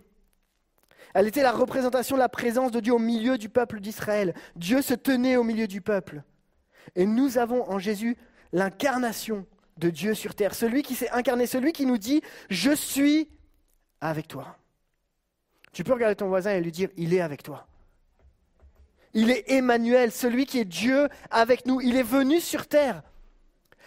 [1.13, 4.33] Elle était la représentation de la présence de Dieu au milieu du peuple d'Israël.
[4.55, 6.23] Dieu se tenait au milieu du peuple.
[6.95, 8.17] Et nous avons en Jésus
[8.53, 9.45] l'incarnation
[9.81, 13.27] de Dieu sur terre, celui qui s'est incarné, celui qui nous dit, je suis
[13.99, 14.55] avec toi.
[15.73, 17.67] Tu peux regarder ton voisin et lui dire, il est avec toi.
[19.13, 21.81] Il est Emmanuel, celui qui est Dieu avec nous.
[21.81, 23.03] Il est venu sur terre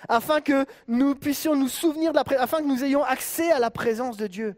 [0.08, 3.70] afin que nous puissions nous souvenir de la afin que nous ayons accès à la
[3.70, 4.56] présence de Dieu.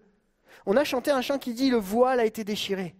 [0.65, 2.97] On a chanté un chant qui dit le voile a été déchiré.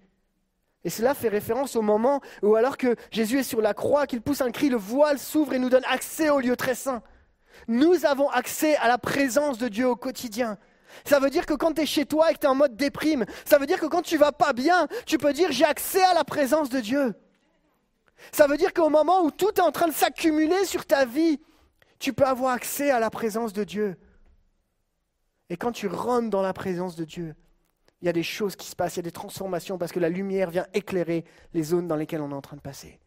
[0.85, 4.21] Et cela fait référence au moment où alors que Jésus est sur la croix, qu'il
[4.21, 7.03] pousse un cri, le voile s'ouvre et nous donne accès au lieu très saint.
[7.69, 10.59] Nous avons accès à la présence de Dieu au quotidien.
[11.05, 12.77] Ça veut dire que quand tu es chez toi et que tu es en mode
[12.77, 16.03] déprime, ça veut dire que quand tu vas pas bien, tu peux dire j'ai accès
[16.05, 17.15] à la présence de Dieu.
[18.33, 21.41] Ça veut dire qu'au moment où tout est en train de s'accumuler sur ta vie,
[21.99, 23.97] tu peux avoir accès à la présence de Dieu.
[25.49, 27.35] Et quand tu rentres dans la présence de Dieu,
[28.01, 30.01] il y a des choses qui se passent, il y a des transformations parce que
[30.01, 32.99] la lumière vient éclairer les zones dans lesquelles on est en train de passer.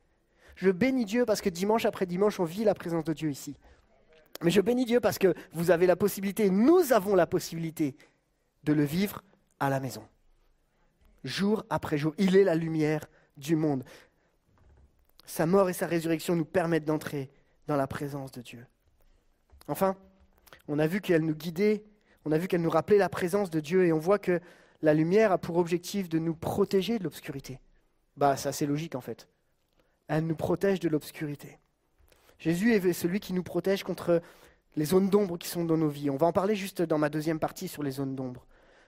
[0.56, 3.56] Je bénis Dieu parce que dimanche après dimanche, on vit la présence de Dieu ici.
[4.42, 7.96] Mais je bénis Dieu parce que vous avez la possibilité, nous avons la possibilité
[8.64, 9.24] de le vivre
[9.60, 10.04] à la maison.
[11.24, 13.06] Jour après jour, il est la lumière
[13.38, 13.84] du monde.
[15.26, 17.30] Sa mort et sa résurrection nous permettent d'entrer
[17.68, 18.66] dans la présence de Dieu.
[19.68, 19.96] Enfin,
[20.68, 21.84] on a vu qu'elle nous guidait,
[22.26, 24.40] on a vu qu'elle nous rappelait la présence de Dieu et on voit que
[24.82, 27.60] la lumière a pour objectif de nous protéger de l'obscurité.
[28.18, 29.28] Bah, c'est assez logique en fait.
[30.08, 31.59] Elle nous protège de l'obscurité.
[32.40, 34.22] Jésus est celui qui nous protège contre
[34.76, 36.10] les zones d'ombre qui sont dans nos vies.
[36.10, 38.46] On va en parler juste dans ma deuxième partie sur les zones d'ombre.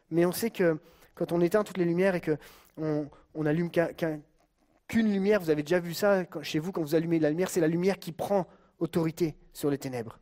[0.09, 0.79] Mais on sait que
[1.15, 5.79] quand on éteint toutes les lumières et qu'on on allume qu'une lumière, vous avez déjà
[5.79, 8.47] vu ça chez vous quand vous allumez la lumière, c'est la lumière qui prend
[8.79, 10.19] autorité sur les ténèbres.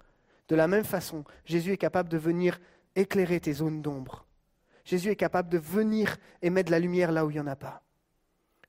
[0.47, 2.59] De la même façon, Jésus est capable de venir
[2.95, 4.25] éclairer tes zones d'ombre.
[4.83, 7.47] Jésus est capable de venir et mettre de la lumière là où il n'y en
[7.47, 7.83] a pas.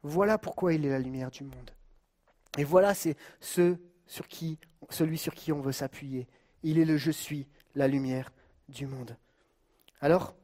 [0.02, 1.70] Voilà pourquoi il est la lumière du monde.
[2.58, 3.76] Et voilà, c'est ce
[4.10, 4.58] sur qui,
[4.90, 6.26] celui sur qui on veut s'appuyer.
[6.64, 7.46] Il est le je suis,
[7.76, 8.32] la lumière
[8.68, 9.16] du monde.
[10.00, 10.34] Alors,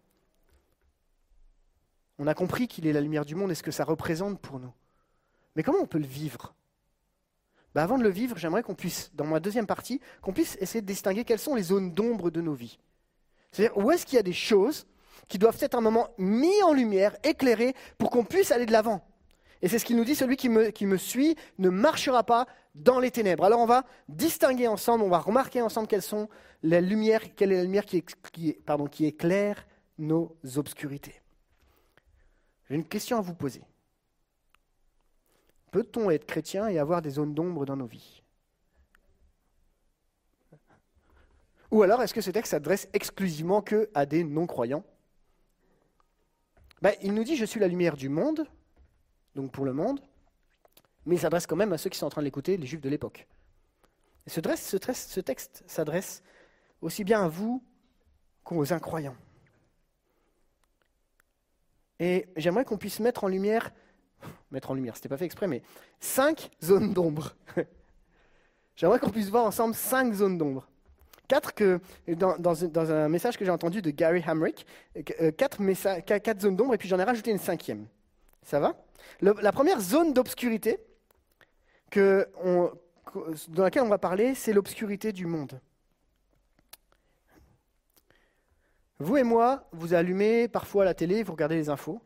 [2.19, 4.61] on a compris qu'il est la lumière du monde et ce que ça représente pour
[4.61, 4.73] nous.
[5.57, 6.55] Mais comment on peut le vivre?
[7.75, 10.81] Bah, Avant de le vivre, j'aimerais qu'on puisse, dans ma deuxième partie, qu'on puisse essayer
[10.81, 12.79] de distinguer quelles sont les zones d'ombre de nos vies.
[13.51, 14.87] C'est-à-dire où est-ce qu'il y a des choses
[15.27, 19.05] qui doivent être un moment mis en lumière, éclairées, pour qu'on puisse aller de l'avant?
[19.63, 22.47] Et c'est ce qu'il nous dit, celui qui me, suit ne marchera pas
[22.77, 23.45] dans les ténèbres.
[23.45, 26.29] Alors on va distinguer ensemble, on va remarquer ensemble quelles sont
[26.63, 29.67] quelle est la lumière qui éclaire
[29.99, 31.21] nos obscurités.
[32.69, 33.63] J'ai une question à vous poser.
[35.71, 38.23] Peut-on être chrétien et avoir des zones d'ombre dans nos vies?
[41.71, 44.85] Ou alors est-ce que ce texte s'adresse exclusivement que à des non-croyants?
[46.83, 48.47] Ben, Il nous dit Je suis la lumière du monde,
[49.35, 50.01] donc pour le monde,
[51.07, 52.81] mais il s'adresse quand même à ceux qui sont en train de l'écouter, les juifs
[52.81, 53.27] de l'époque.
[54.27, 56.23] Ce, ce texte s'adresse
[56.83, 57.63] aussi bien à vous
[58.43, 59.17] qu'aux incroyants.
[61.99, 63.73] Et j'aimerais qu'on puisse mettre en lumière,
[64.51, 65.63] mettre en lumière, c'était pas fait exprès, mais
[66.01, 67.37] cinq zones d'ombre.
[68.77, 70.69] j'aimerais qu'on puisse voir ensemble cinq zones d'ombre.
[71.29, 74.65] Quatre que, dans, un message que j'ai entendu de Gary Hamrick,
[75.21, 75.61] euh, quatre,
[76.05, 77.87] quatre zones d'ombre, et puis j'en ai rajouté une cinquième.
[78.43, 78.77] Ça va?
[79.21, 80.79] La première zone d'obscurité,
[81.95, 85.61] dans laquelle on va parler, c'est l'obscurité du monde.
[88.99, 92.01] Vous et moi, vous allumez parfois la télé, vous regardez les infos,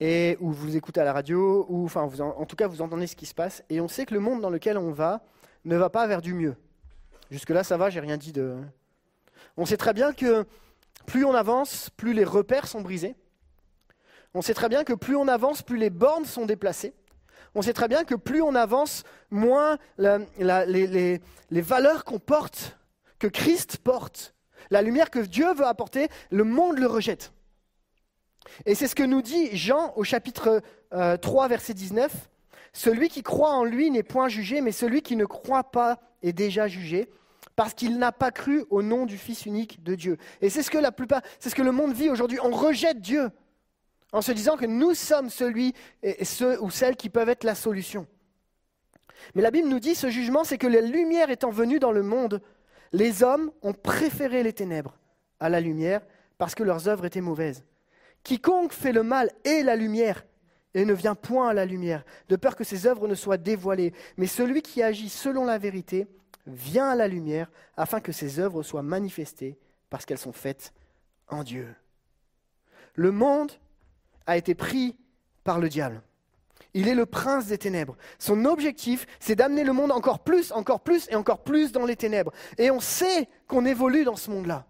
[0.00, 3.26] ou vous écoutez à la radio, ou enfin, en, tout cas, vous entendez ce qui
[3.26, 5.24] se passe, et on sait que le monde dans lequel on va
[5.64, 6.56] ne va pas vers du mieux.
[7.30, 8.56] Jusque-là, ça va, j'ai rien dit de.
[9.56, 10.44] On sait très bien que
[11.06, 13.16] plus on avance, plus les repères sont brisés.
[14.34, 16.92] On sait très bien que plus on avance, plus les bornes sont déplacées
[17.56, 22.76] on sait très bien que plus on avance, moins les, valeurs qu'on porte,
[23.18, 24.34] que Christ porte,
[24.70, 27.32] la lumière que Dieu veut apporter, le monde le rejette.
[28.66, 32.12] Et c'est ce que nous dit Jean au chapitre 3, euh, verset 19.
[32.74, 36.34] Celui qui croit en lui n'est point jugé, mais celui qui ne croit pas est
[36.34, 37.08] déjà jugé,
[37.56, 40.18] parce qu'il n'a pas cru au nom du Fils unique de Dieu.
[40.42, 42.38] Et c'est ce que la plupart, c'est ce que le monde vit aujourd'hui.
[42.42, 43.30] On rejette Dieu
[44.16, 47.54] en se disant que nous sommes celui et ceux ou celles qui peuvent être la
[47.54, 48.06] solution.
[49.34, 52.02] Mais la Bible nous dit ce jugement, c'est que la lumière étant venue dans le
[52.02, 52.40] monde,
[52.92, 54.96] les hommes ont préféré les ténèbres
[55.38, 56.00] à la lumière
[56.38, 57.62] parce que leurs œuvres étaient mauvaises.
[58.22, 60.24] Quiconque fait le mal est la lumière
[60.72, 63.92] et ne vient point à la lumière, de peur que ses œuvres ne soient dévoilées.
[64.16, 66.06] Mais celui qui agit selon la vérité
[66.46, 69.58] vient à la lumière afin que ses œuvres soient manifestées
[69.90, 70.72] parce qu'elles sont faites
[71.28, 71.68] en Dieu.
[72.94, 73.52] Le monde
[74.26, 74.96] a été pris
[75.44, 76.02] par le diable.
[76.74, 77.96] Il est le prince des ténèbres.
[78.18, 81.96] Son objectif, c'est d'amener le monde encore plus, encore plus et encore plus dans les
[81.96, 82.32] ténèbres.
[82.58, 84.66] Et on sait qu'on évolue dans ce monde-là.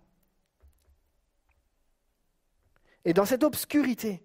[3.05, 4.23] Et dans cette obscurité,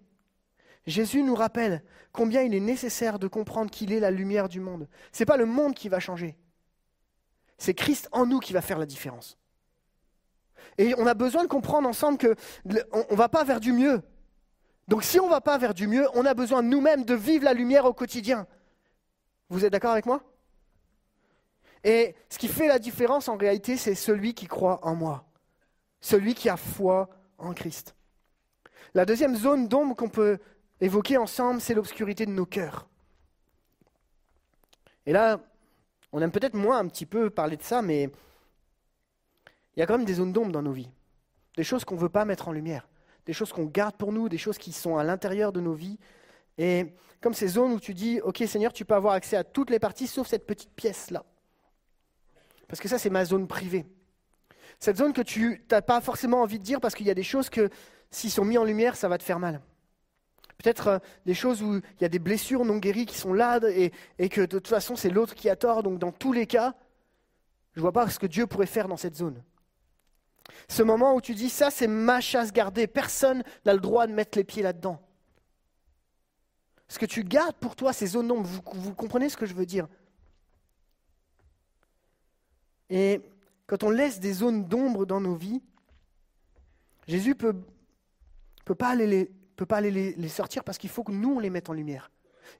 [0.86, 4.88] Jésus nous rappelle combien il est nécessaire de comprendre qu'il est la lumière du monde.
[5.12, 6.36] Ce n'est pas le monde qui va changer.
[7.58, 9.38] C'est Christ en nous qui va faire la différence.
[10.78, 14.02] Et on a besoin de comprendre ensemble qu'on ne va pas vers du mieux.
[14.88, 17.44] Donc si on ne va pas vers du mieux, on a besoin nous-mêmes de vivre
[17.44, 18.46] la lumière au quotidien.
[19.48, 20.22] Vous êtes d'accord avec moi?
[21.84, 25.24] Et ce qui fait la différence en réalité, c'est celui qui croit en moi,
[26.00, 27.08] celui qui a foi
[27.38, 27.94] en Christ.
[28.94, 30.38] La deuxième zone d'ombre qu'on peut
[30.80, 32.86] évoquer ensemble, c'est l'obscurité de nos cœurs.
[35.06, 35.40] Et là,
[36.12, 38.10] on aime peut-être moins un petit peu parler de ça, mais
[39.74, 40.90] il y a quand même des zones d'ombre dans nos vies,
[41.56, 42.86] des choses qu'on ne veut pas mettre en lumière,
[43.26, 45.98] des choses qu'on garde pour nous, des choses qui sont à l'intérieur de nos vies.
[46.58, 49.70] Et comme ces zones où tu dis, OK Seigneur, tu peux avoir accès à toutes
[49.70, 51.24] les parties sauf cette petite pièce-là.
[52.68, 53.86] Parce que ça, c'est ma zone privée.
[54.78, 57.22] Cette zone que tu n'as pas forcément envie de dire parce qu'il y a des
[57.22, 57.68] choses que,
[58.10, 59.60] s'ils sont mis en lumière, ça va te faire mal.
[60.58, 63.60] Peut-être euh, des choses où il y a des blessures non guéries qui sont là
[63.68, 65.82] et, et que de toute façon, c'est l'autre qui a tort.
[65.82, 66.74] Donc, dans tous les cas,
[67.74, 69.42] je ne vois pas ce que Dieu pourrait faire dans cette zone.
[70.68, 74.12] Ce moment où tu dis, ça c'est ma chasse gardée, personne n'a le droit de
[74.12, 75.00] mettre les pieds là-dedans.
[76.88, 79.64] Ce que tu gardes pour toi, ces zones d'ombre, vous, comprenez ce que je veux
[79.64, 79.88] dire?
[82.90, 83.22] Et
[83.66, 85.62] quand on laisse des zones d'ombre dans nos vies,
[87.08, 87.56] Jésus ne peut,
[88.66, 89.24] peut pas aller, les,
[89.56, 92.10] peut pas les, sortir parce qu'il faut que nous, on les mette en lumière.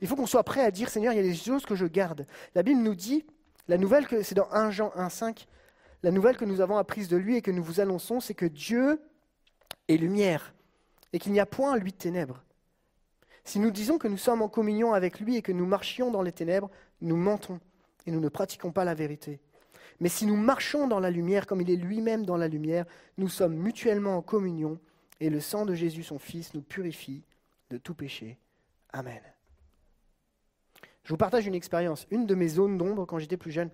[0.01, 1.85] Il faut qu'on soit prêt à dire, Seigneur, il y a des choses que je
[1.85, 2.27] garde.
[2.55, 3.27] La Bible nous dit,
[3.69, 5.47] la nouvelle, c'est dans 1 Jean 1,5,
[6.03, 8.47] la nouvelle que nous avons apprise de lui et que nous vous annonçons, c'est que
[8.47, 9.01] Dieu
[9.89, 10.55] est lumière
[11.13, 12.43] et qu'il n'y a point lui de ténèbres.
[13.45, 16.23] Si nous disons que nous sommes en communion avec lui et que nous marchions dans
[16.23, 17.61] les ténèbres, nous mentons
[18.07, 19.41] et nous ne pratiquons pas la vérité.
[20.01, 22.87] Mais si nous marchons dans la lumière comme il est lui-même dans la lumière,
[23.19, 24.79] nous sommes mutuellement en communion
[25.21, 27.23] et le sang de Jésus, son Fils, nous purifie
[27.71, 28.39] de tout péché.
[28.93, 29.21] Amen.
[31.05, 32.07] Je vous partage une expérience.
[32.11, 33.71] Une de mes zones d'ombre quand j'étais plus jeune,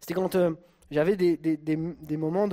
[0.00, 0.52] c'était quand euh,
[0.90, 2.48] j'avais des, moments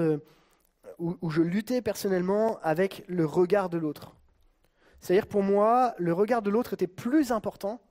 [1.00, 4.16] où, je luttais personnellement avec le regard de l'autre.
[5.00, 7.82] C'est-à-dire pour moi, le regard de l'autre était plus important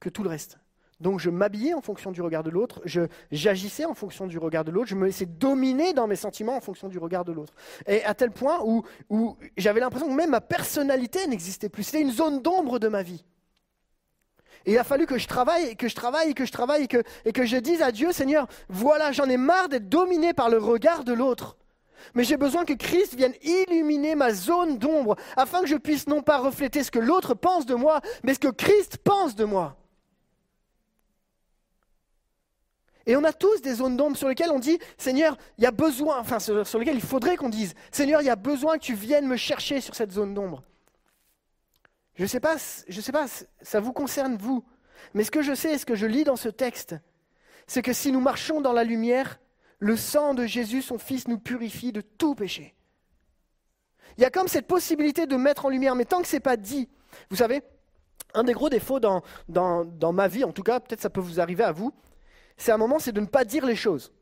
[0.00, 0.58] que tout le reste.
[1.00, 2.82] Donc je m'habillais en fonction du regard de l'autre,
[3.30, 6.60] j'agissais en fonction du regard de l'autre, je me laissais dominer dans mes sentiments en
[6.60, 7.54] fonction du regard de l'autre.
[7.86, 11.84] Et à tel point où, où j'avais l'impression que même ma personnalité n'existait plus.
[11.84, 13.24] C'était une zone d'ombre de ma vie.
[14.66, 17.02] Et il a fallu que je travaille, que je travaille, que je travaille, et que,
[17.24, 20.58] et que je dise à Dieu, Seigneur, voilà, j'en ai marre d'être dominé par le
[20.58, 21.56] regard de l'autre.
[22.14, 26.22] Mais j'ai besoin que Christ vienne illuminer ma zone d'ombre, afin que je puisse non
[26.22, 29.76] pas refléter ce que l'autre pense de moi, mais ce que Christ pense de moi.
[33.06, 35.70] Et on a tous des zones d'ombre sur lesquelles on dit, Seigneur, il y a
[35.70, 38.84] besoin, enfin sur, sur lesquelles il faudrait qu'on dise, Seigneur, il y a besoin que
[38.84, 40.62] tu viennes me chercher sur cette zone d'ombre.
[42.20, 43.26] Je ne sais, pas,
[43.62, 44.62] ça vous concerne vous,
[45.14, 46.94] mais ce que je sais et ce que je lis dans ce texte,
[47.66, 49.40] c'est que si nous marchons dans la lumière,
[49.78, 52.74] le sang de Jésus, son Fils, nous purifie de tout péché.
[54.18, 56.40] Il y a comme cette possibilité de mettre en lumière, mais tant que ce n'est
[56.40, 56.90] pas dit,
[57.30, 57.62] vous savez,
[58.34, 61.40] un des gros défauts dans, dans, ma vie, en tout cas, peut-être ça peut vous
[61.40, 61.90] arriver à vous,
[62.58, 64.12] c'est un moment, c'est de ne pas dire les choses.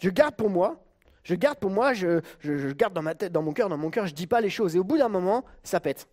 [0.00, 0.84] Je garde pour moi,
[1.24, 3.88] je garde pour moi, je, je, garde dans ma tête, dans mon cœur, dans mon
[3.88, 4.76] cœur, je ne dis pas les choses.
[4.76, 6.08] Et au bout d'un moment, ça pète.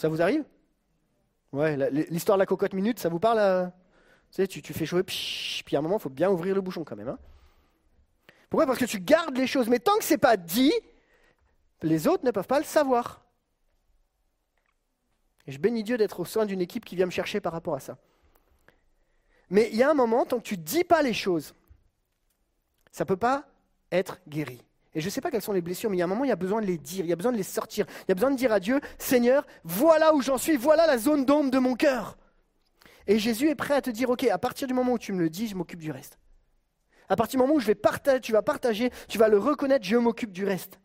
[0.00, 0.44] Ça vous arrive?
[1.52, 1.76] Ouais,
[2.08, 3.66] l'histoire de la cocotte minute, ça vous parle euh?
[4.30, 6.84] Tu sais, tu, fais chauffer, puis à un moment, il faut bien ouvrir le bouchon
[6.84, 7.08] quand même.
[7.08, 7.18] Hein
[8.48, 8.64] Pourquoi?
[8.64, 9.68] Parce que tu gardes les choses.
[9.68, 10.72] Mais tant que ce n'est pas dit,
[11.82, 13.26] les autres ne peuvent pas le savoir.
[15.46, 17.74] Et je bénis Dieu d'être au sein d'une équipe qui vient me chercher par rapport
[17.74, 17.98] à ça.
[19.50, 21.52] Mais il y a un moment, tant que tu ne dis pas les choses,
[22.90, 23.44] ça ne peut pas
[23.92, 24.62] être guéri.
[24.94, 26.24] Et je ne sais pas quelles sont les blessures, mais il y a un moment,
[26.24, 27.86] il y a besoin de les dire, il y a besoin de les sortir.
[28.02, 30.98] Il y a besoin de dire à Dieu, Seigneur, voilà où j'en suis, voilà la
[30.98, 32.16] zone d'ombre de mon cœur.
[33.06, 35.20] Et Jésus est prêt à te dire, ok, à partir du moment où tu me
[35.20, 36.18] le dis, je m'occupe du reste.
[37.08, 39.84] À partir du moment où je vais partager, tu vas partager, tu vas le reconnaître,
[39.84, 40.80] je m'occupe du reste.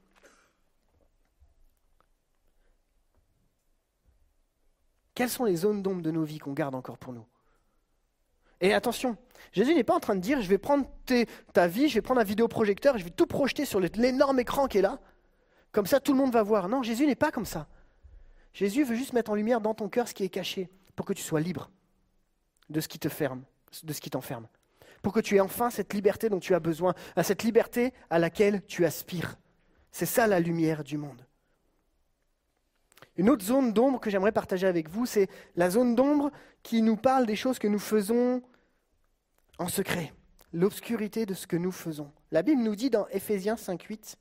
[5.14, 7.26] Quelles sont les zones d'ombre de nos vies qu'on garde encore pour nous?
[8.60, 9.18] Et attention,
[9.51, 10.86] Jésus n'est pas en train de dire, je vais prendre
[11.53, 14.79] ta vie, je vais prendre un vidéoprojecteur, je vais tout projeter sur l'énorme écran qui
[14.79, 14.99] est là.
[15.71, 16.69] Comme ça, tout le monde va voir.
[16.69, 17.67] Non, Jésus n'est pas comme ça.
[18.53, 21.13] Jésus veut juste mettre en lumière dans ton cœur ce qui est caché, pour que
[21.13, 21.69] tu sois libre
[22.69, 23.43] de ce qui te ferme,
[23.83, 24.47] de ce qui t'enferme.
[25.01, 28.17] Pour que tu aies enfin cette liberté dont tu as besoin, à cette liberté à
[28.17, 29.38] laquelle tu aspires.
[29.91, 31.25] C'est ça la lumière du monde.
[33.17, 36.31] Une autre zone d'ombre que j'aimerais partager avec vous, c'est la zone d'ombre
[36.63, 38.41] qui nous parle des choses que nous faisons
[39.58, 40.14] en secret,
[40.53, 42.12] l'obscurité de ce que nous faisons.
[42.32, 44.16] La Bible nous dit dans Éphésiens 5.8,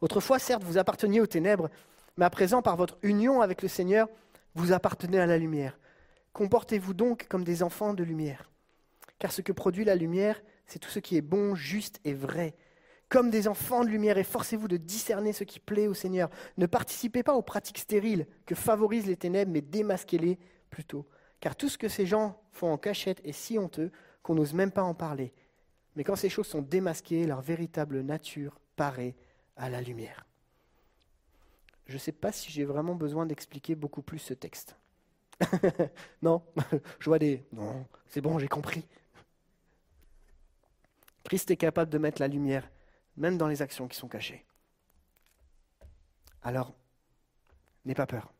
[0.00, 1.68] Autrefois, certes, vous apparteniez aux ténèbres,
[2.16, 4.08] mais à présent, par votre union avec le Seigneur,
[4.54, 5.78] vous appartenez à la lumière.
[6.32, 8.50] Comportez-vous donc comme des enfants de lumière.
[9.18, 12.54] Car ce que produit la lumière, c'est tout ce qui est bon, juste et vrai.
[13.08, 16.30] Comme des enfants de lumière, efforcez-vous de discerner ce qui plaît au Seigneur.
[16.56, 20.38] Ne participez pas aux pratiques stériles que favorisent les ténèbres, mais démasquez-les
[20.70, 21.06] plutôt.
[21.40, 23.92] Car tout ce que ces gens font en cachette est si honteux
[24.24, 25.32] qu'on n'ose même pas en parler.
[25.94, 29.14] Mais quand ces choses sont démasquées, leur véritable nature paraît
[29.54, 30.26] à la lumière.
[31.86, 34.76] Je ne sais pas si j'ai vraiment besoin d'expliquer beaucoup plus ce texte.
[36.22, 36.42] non,
[36.98, 37.44] je vois des...
[37.52, 38.84] Non, c'est bon, j'ai compris.
[41.22, 42.68] Christ est capable de mettre la lumière,
[43.16, 44.44] même dans les actions qui sont cachées.
[46.42, 46.74] Alors,
[47.84, 48.33] n'aie pas peur.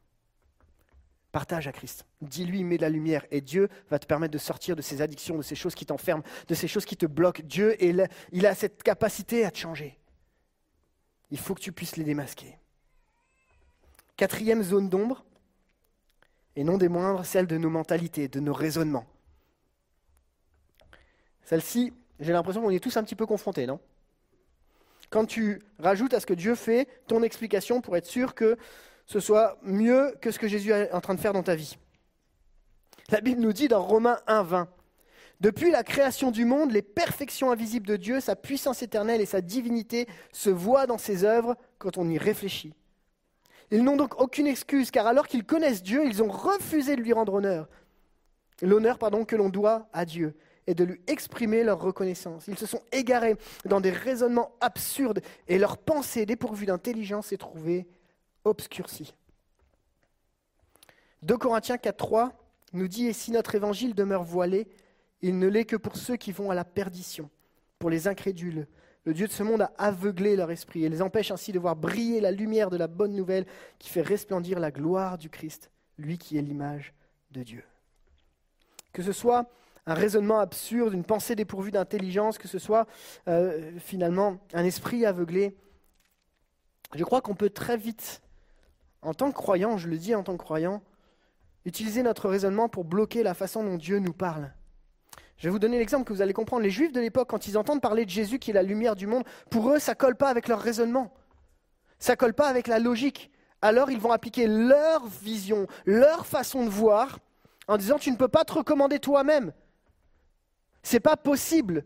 [1.35, 2.07] Partage à Christ.
[2.22, 3.26] Dis-lui, mets de la lumière.
[3.32, 6.22] Et Dieu va te permettre de sortir de ces addictions, de ces choses qui t'enferment,
[6.47, 7.43] de ces choses qui te bloquent.
[7.43, 9.99] Dieu, il a cette capacité à te changer.
[11.32, 12.57] Il faut que tu puisses les démasquer.
[14.16, 15.24] Quatrième zone d'ombre,
[16.55, 19.07] et non des moindres, celle de nos mentalités, de nos raisonnements.
[21.43, 23.80] Celle-ci, j'ai l'impression qu'on est tous un petit peu confrontés, non?
[25.11, 28.57] Quand tu rajoutes à ce que Dieu fait ton explication pour être sûr que
[29.07, 31.76] ce soit mieux que ce que Jésus est en train de faire dans ta vie.
[33.11, 34.68] La Bible nous dit dans Romains 1, 20,
[35.40, 39.40] Depuis la création du monde, les perfections invisibles de Dieu, sa puissance éternelle et sa
[39.40, 42.74] divinité se voient dans ses œuvres quand on y réfléchit.
[43.70, 47.12] Ils n'ont donc aucune excuse, car alors qu'ils connaissent Dieu, ils ont refusé de lui
[47.12, 47.68] rendre honneur.
[48.62, 50.34] L'honneur, pardon, que l'on doit à Dieu
[50.66, 52.46] et de lui exprimer leur reconnaissance.
[52.48, 53.36] Ils se sont égarés
[53.66, 57.86] dans des raisonnements absurdes et leur pensée dépourvue d'intelligence s'est trouvée
[58.45, 59.14] obscurcie.
[61.22, 62.32] 2 Corinthiens 4.3
[62.74, 64.68] nous dit, Et si notre évangile demeure voilé,
[65.22, 67.30] il ne l'est que pour ceux qui vont à la perdition,
[67.78, 68.66] pour les incrédules.
[69.05, 71.76] Le Dieu de ce monde a aveuglé leur esprit et les empêche ainsi de voir
[71.76, 73.47] briller la lumière de la bonne nouvelle
[73.78, 76.95] qui fait resplendir la gloire du Christ, lui qui est l'image
[77.30, 77.64] de Dieu.
[78.92, 79.51] Que ce soit
[79.86, 82.86] un raisonnement absurde, une pensée dépourvue d'intelligence, que ce soit
[83.28, 85.55] euh, finalement un esprit aveuglé.
[86.95, 88.22] Je crois qu'on peut très vite,
[89.05, 90.82] en tant que croyant, je le dis en tant que croyant,
[91.64, 94.52] utiliser notre raisonnement pour bloquer la façon dont Dieu nous parle.
[95.36, 96.62] Je vais vous donner l'exemple que vous allez comprendre.
[96.62, 99.07] Les Juifs de l'époque, quand ils entendent parler de Jésus qui est la lumière du
[99.07, 101.12] monde, pour eux, ça ne colle pas avec leur raisonnement.
[101.98, 103.30] Ça colle pas avec la logique.
[103.61, 107.18] Alors ils vont appliquer leur vision, leur façon de voir,
[107.66, 109.52] en disant tu ne peux pas te recommander toi-même.
[110.82, 111.84] C'est pas possible.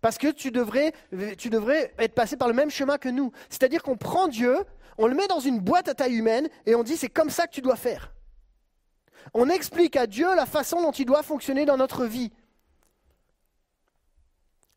[0.00, 0.92] Parce que tu devrais,
[1.36, 3.32] tu devrais être passé par le même chemin que nous.
[3.50, 4.56] C'est-à-dire qu'on prend Dieu,
[4.98, 7.46] on le met dans une boîte à taille humaine et on dit c'est comme ça
[7.46, 8.12] que tu dois faire.
[9.34, 12.32] On explique à Dieu la façon dont il doit fonctionner dans notre vie.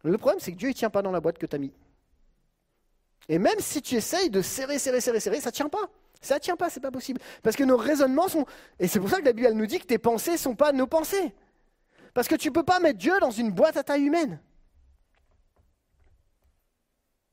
[0.03, 1.73] Le problème, c'est que Dieu ne tient pas dans la boîte que tu as mis.
[3.29, 5.89] Et même si tu essayes de serrer, serrer, serrer, serrer, ça ne tient pas.
[6.19, 7.21] Ça ne tient pas, c'est pas possible.
[7.41, 8.45] Parce que nos raisonnements sont.
[8.79, 10.73] Et c'est pour ça que la Bible nous dit que tes pensées ne sont pas
[10.73, 11.33] nos pensées.
[12.13, 14.39] Parce que tu ne peux pas mettre Dieu dans une boîte à taille humaine.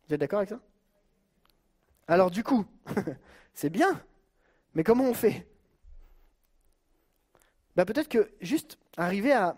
[0.06, 0.60] Vous êtes d'accord avec ça?
[2.10, 2.64] Alors du coup,
[3.54, 4.00] c'est bien,
[4.74, 5.46] mais comment on fait?
[7.76, 9.54] Ben, Peut-être que juste arriver à,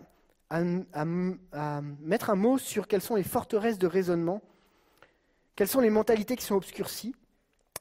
[1.01, 4.43] mettre un mot sur quelles sont les forteresses de raisonnement,
[5.55, 7.15] quelles sont les mentalités qui sont obscurcies,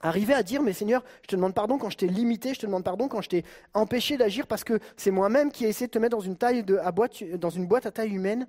[0.01, 2.65] arriver à dire, mais Seigneur, je te demande pardon quand je t'ai limité, je te
[2.65, 3.45] demande pardon quand je t'ai
[3.75, 7.85] empêché d'agir parce que c'est moi-même qui ai essayé de te mettre dans une boîte
[7.85, 8.49] à taille humaine.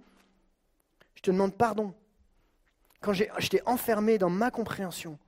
[1.16, 1.94] Je te demande pardon
[3.02, 5.20] quand je t'ai enfermé dans ma compréhension.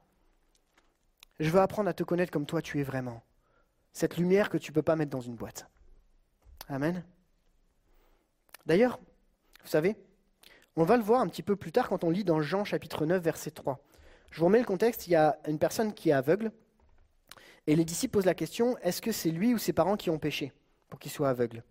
[1.39, 3.21] Je veux apprendre à te connaître comme toi tu es vraiment.
[3.93, 5.69] Cette lumière que tu ne peux pas mettre dans une boîte.
[6.69, 7.03] Amen.
[8.65, 8.99] D'ailleurs,
[9.63, 9.95] vous savez,
[10.75, 13.05] on va le voir un petit peu plus tard quand on lit dans Jean chapitre
[13.05, 13.79] 9, verset 3.
[14.31, 16.51] Je vous remets le contexte, il y a une personne qui est aveugle,
[17.67, 20.19] et les disciples posent la question, est-ce que c'est lui ou ses parents qui ont
[20.19, 20.51] péché
[20.89, 21.63] pour qu'il soit aveugle?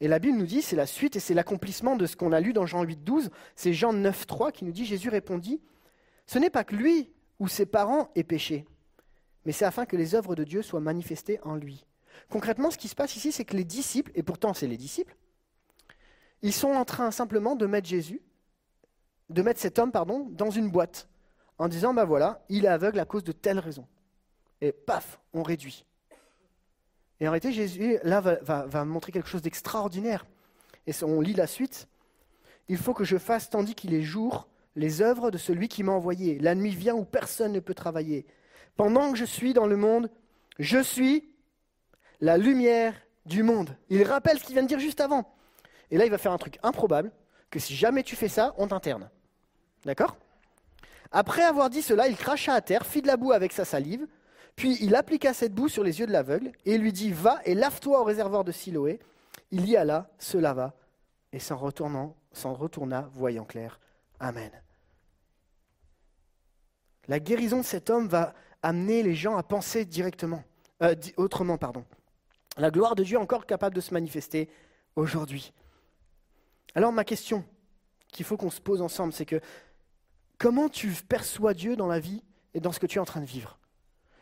[0.00, 2.40] Et la Bible nous dit, c'est la suite et c'est l'accomplissement de ce qu'on a
[2.40, 5.62] lu dans Jean 8, 12, c'est Jean 9, 3 qui nous dit, Jésus répondit,
[6.26, 8.66] ce n'est pas que lui ou ses parents aient péché,
[9.44, 11.84] mais c'est afin que les œuvres de Dieu soient manifestées en lui.
[12.30, 15.16] Concrètement, ce qui se passe ici, c'est que les disciples, et pourtant c'est les disciples,
[16.42, 18.20] ils sont en train simplement de mettre Jésus,
[19.30, 21.08] de mettre cet homme, pardon, dans une boîte
[21.58, 23.86] en disant, ben voilà, il est aveugle à cause de telle raison.
[24.60, 25.84] Et paf, on réduit.
[27.20, 30.26] Et en réalité, Jésus, là, va, montrer quelque chose d'extraordinaire.
[30.86, 31.88] Et on lit la suite.
[32.68, 35.92] Il faut que je fasse, tandis qu'il est jour, les œuvres de celui qui m'a
[35.92, 36.38] envoyé.
[36.38, 38.26] La nuit vient où personne ne peut travailler.
[38.76, 40.10] Pendant que je suis dans le monde,
[40.58, 41.28] Je suis
[42.20, 42.94] la lumière
[43.26, 43.76] du monde.
[43.88, 45.34] Il rappelle ce qu'il vient de dire juste avant.
[45.90, 47.10] Et là, il va faire un truc improbable,
[47.50, 49.10] que si jamais tu fais ça, on t'interne.
[49.84, 50.16] D'accord?
[51.10, 54.06] Après avoir dit cela, il cracha à terre, fit de la boue avec sa salive,
[54.56, 57.54] puis il appliqua cette boue sur les yeux de l'aveugle, et lui dit, Va et
[57.54, 59.00] lave-toi au réservoir de Siloé.
[59.50, 60.74] Il y alla, se lava,
[61.32, 63.80] et s'en retournant, s'en retourna, voyant clair.
[64.20, 64.50] Amen.
[67.08, 68.34] La guérison de cet homme va
[68.64, 70.42] amener les gens à penser directement,
[70.82, 71.84] euh, autrement, pardon.
[72.56, 74.48] La gloire de Dieu est encore capable de se manifester
[74.96, 75.52] aujourd'hui.
[76.74, 77.44] Alors ma question
[78.08, 79.40] qu'il faut qu'on se pose ensemble, c'est que
[80.38, 82.22] comment tu perçois Dieu dans la vie
[82.54, 83.58] et dans ce que tu es en train de vivre?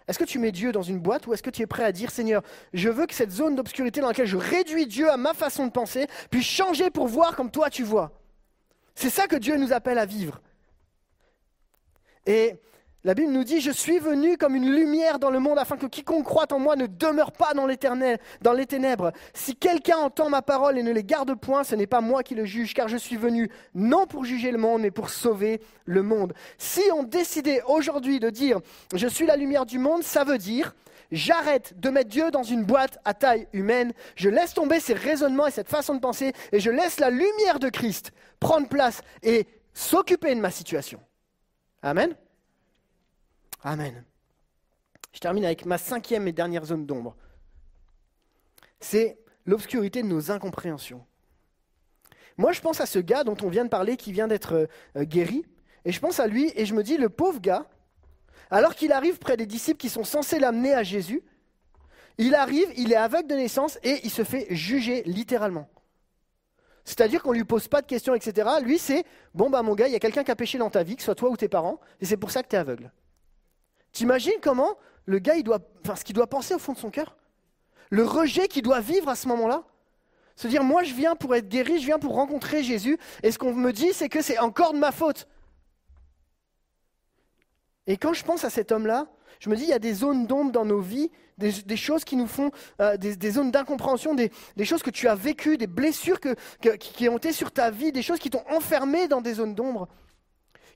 [0.09, 1.93] Est-ce que tu mets Dieu dans une boîte ou est-ce que tu es prêt à
[1.93, 5.34] dire Seigneur, je veux que cette zone d'obscurité dans laquelle je réduis Dieu à ma
[5.34, 8.11] façon de penser puisse changer pour voir comme toi tu vois?
[8.97, 10.40] C'est ça que Dieu nous appelle à vivre.
[12.26, 12.57] Et
[13.05, 15.86] la Bible nous dit, je suis venu comme une lumière dans le monde afin que
[15.86, 17.66] quiconque croit en moi ne demeure pas dans
[18.42, 19.12] dans les ténèbres.
[19.34, 22.36] Si quelqu'un entend ma parole et ne les garde point, ce n'est pas moi qui
[22.36, 26.03] le juge, car je suis venu non pour juger le monde, mais pour sauver le
[26.03, 26.32] monde.
[26.59, 28.61] Si on décidait aujourd'hui de dire,
[28.94, 30.74] je suis la lumière du monde, ça veut dire,
[31.11, 35.48] j'arrête de mettre Dieu dans une boîte à taille humaine, je laisse tomber ces raisonnements
[35.48, 39.46] et cette façon de penser, et je laisse la lumière de Christ prendre place et
[39.74, 41.00] s'occuper de ma situation.
[41.82, 42.14] Amen.
[43.62, 44.04] Amen.
[45.12, 47.16] Je termine avec ma cinquième et dernière zone d'ombre.
[48.80, 51.04] C'est l'obscurité de nos incompréhensions.
[52.38, 55.04] Moi, je pense à ce gars dont on vient de parler, qui vient d'être euh,
[55.04, 55.44] guéri,
[55.84, 57.66] et je pense à lui, et je me dis, le pauvre gars,
[58.50, 61.22] alors qu'il arrive près des disciples qui sont censés l'amener à Jésus,
[62.18, 65.68] il arrive, il est aveugle de naissance, et il se fait juger littéralement.
[66.84, 68.48] C'est-à-dire qu'on ne lui pose pas de questions, etc.
[68.62, 69.04] Lui, c'est,
[69.34, 71.02] bon, bah mon gars, il y a quelqu'un qui a péché dans ta vie, que
[71.02, 72.90] ce soit toi ou tes parents, et c'est pour ça que tu es aveugle.
[73.93, 77.16] T'imagines comment le gars, doit, enfin, ce qu'il doit penser au fond de son cœur?
[77.90, 79.64] Le rejet qu'il doit vivre à ce moment-là?
[80.36, 83.38] Se dire, moi je viens pour être guéri, je viens pour rencontrer Jésus, et ce
[83.38, 85.28] qu'on me dit, c'est que c'est encore de ma faute.
[87.86, 89.09] Et quand je pense à cet homme-là,
[89.40, 92.16] je me dis, il y a des zones d'ombre dans nos vies, des, choses qui
[92.16, 94.30] nous font, euh, des, zones d'incompréhension, des,
[94.64, 98.20] choses que tu as vécues, des blessures qui ont été sur ta vie, des choses
[98.20, 99.88] qui t'ont enfermé dans des zones d'ombre,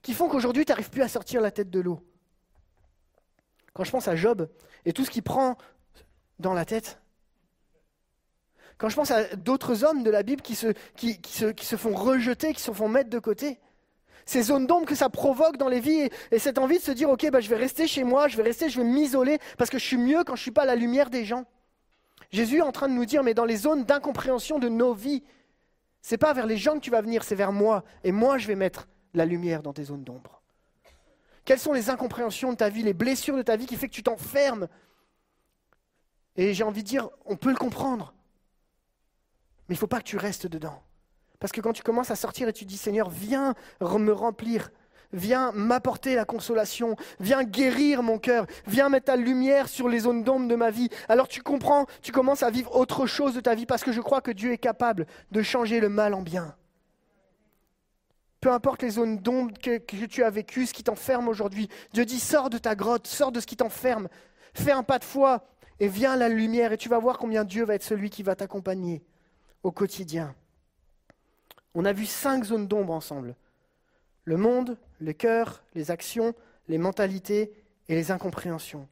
[0.03, 2.01] qui font qu'aujourd'hui, tu n'arrives plus à sortir la tête de l'eau.
[3.77, 4.49] Quand je pense à Job
[4.87, 5.59] et tout ce qu'il prend
[6.39, 6.99] dans la tête,
[8.79, 10.73] quand je pense à d'autres hommes de la Bible qui se,
[11.77, 13.61] font rejeter, qui se font mettre de côté,
[14.25, 17.11] ces zones d'ombre que ça provoque dans les vies et, cette envie de se dire,
[17.11, 19.79] ok, bah, je vais rester chez moi, je vais rester, je vais m'isoler parce que
[19.79, 21.45] je suis mieux quand je ne suis pas la lumière des gens.
[22.31, 25.23] Jésus est en train de nous dire, mais dans les zones d'incompréhension de nos vies,
[26.01, 27.85] c'est pas vers les gens que tu vas venir, c'est vers moi.
[28.05, 30.36] Et moi, je vais mettre la lumière dans tes zones d'ombre.
[31.47, 33.95] Quelles sont les incompréhensions de ta vie, les blessures de ta vie qui fait que
[33.95, 34.67] tu t'enfermes
[36.37, 38.13] Et j'ai envie de dire, on peut le comprendre.
[39.69, 40.83] Mais il ne faut pas que tu restes dedans.
[41.39, 44.71] Parce que quand tu commences à sortir et tu dis, Seigneur, viens me remplir,
[45.13, 50.25] viens m'apporter la consolation, viens guérir mon cœur, viens mettre ta lumière sur les zones
[50.25, 53.55] d'ombre de ma vie, alors tu comprends, tu commences à vivre autre chose de ta
[53.55, 56.57] vie parce que je crois que Dieu est capable de changer le mal en bien.
[58.41, 61.69] Peu importe les zones d'ombre que, tu as vécues, ce qui t'enferme aujourd'hui.
[61.93, 64.09] Dieu dit, sors de ta grotte, sors de ce qui t'enferme.
[64.55, 65.47] Fais un pas de foi
[65.81, 68.23] et viens à la lumière et tu vas voir combien Dieu va être celui qui
[68.23, 69.03] va t'accompagner
[69.63, 70.35] au quotidien.
[71.75, 73.37] On a vu cinq zones d'ombre ensemble.
[74.25, 76.35] Le monde, le cœur, les actions,
[76.69, 77.53] les mentalités
[77.89, 78.89] et les incompréhensions.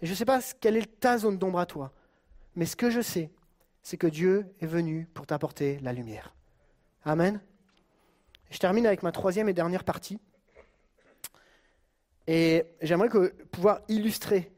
[0.00, 1.92] Et je ne sais pas quelle est ta zone d'ombre à toi,
[2.56, 3.30] mais ce que je sais,
[3.82, 6.34] c'est que Dieu est venu pour t'apporter la lumière.
[7.04, 7.40] Amen.
[8.50, 10.18] Je termine avec ma troisième et dernière partie.
[12.26, 13.08] Et j'aimerais
[13.50, 14.52] pouvoir illustrer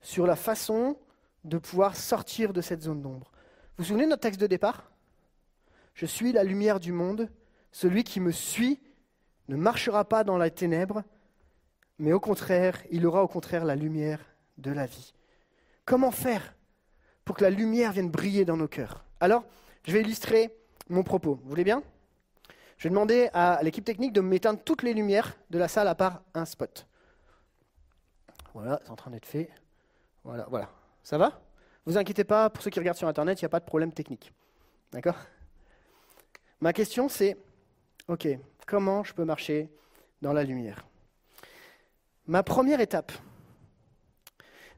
[0.00, 0.98] sur la façon
[1.44, 3.30] de pouvoir sortir de cette zone d'ombre.
[3.76, 4.90] Vous vous souvenez de notre texte de départ?
[5.94, 7.30] Je suis la lumière du monde.
[7.72, 8.80] Celui qui me suit
[9.48, 11.04] ne marchera pas dans la ténèbre,
[11.98, 14.20] mais au contraire, il aura au contraire la lumière
[14.58, 15.12] de la vie.
[15.84, 16.54] Comment faire
[17.24, 19.04] pour que la lumière vienne briller dans nos cœurs?
[19.20, 19.44] Alors,
[19.84, 20.54] je vais illustrer
[20.88, 21.38] mon propos.
[21.42, 21.82] Vous voulez bien?
[22.78, 25.94] Je vais demander à l'équipe technique de m'éteindre toutes les lumières de la salle à
[25.94, 26.86] part un spot.
[28.52, 29.50] Voilà, c'est en train d'être fait.
[30.24, 30.70] Voilà, voilà.
[31.02, 31.40] Ça va?
[31.84, 33.92] Vous inquiétez pas, pour ceux qui regardent sur Internet, il n'y a pas de problème
[33.92, 34.32] technique.
[34.92, 35.16] D'accord?
[36.60, 37.36] Ma question c'est,
[38.08, 38.28] ok,
[38.66, 39.70] comment je peux marcher
[40.22, 40.86] dans la lumière?
[42.26, 43.12] Ma première étape,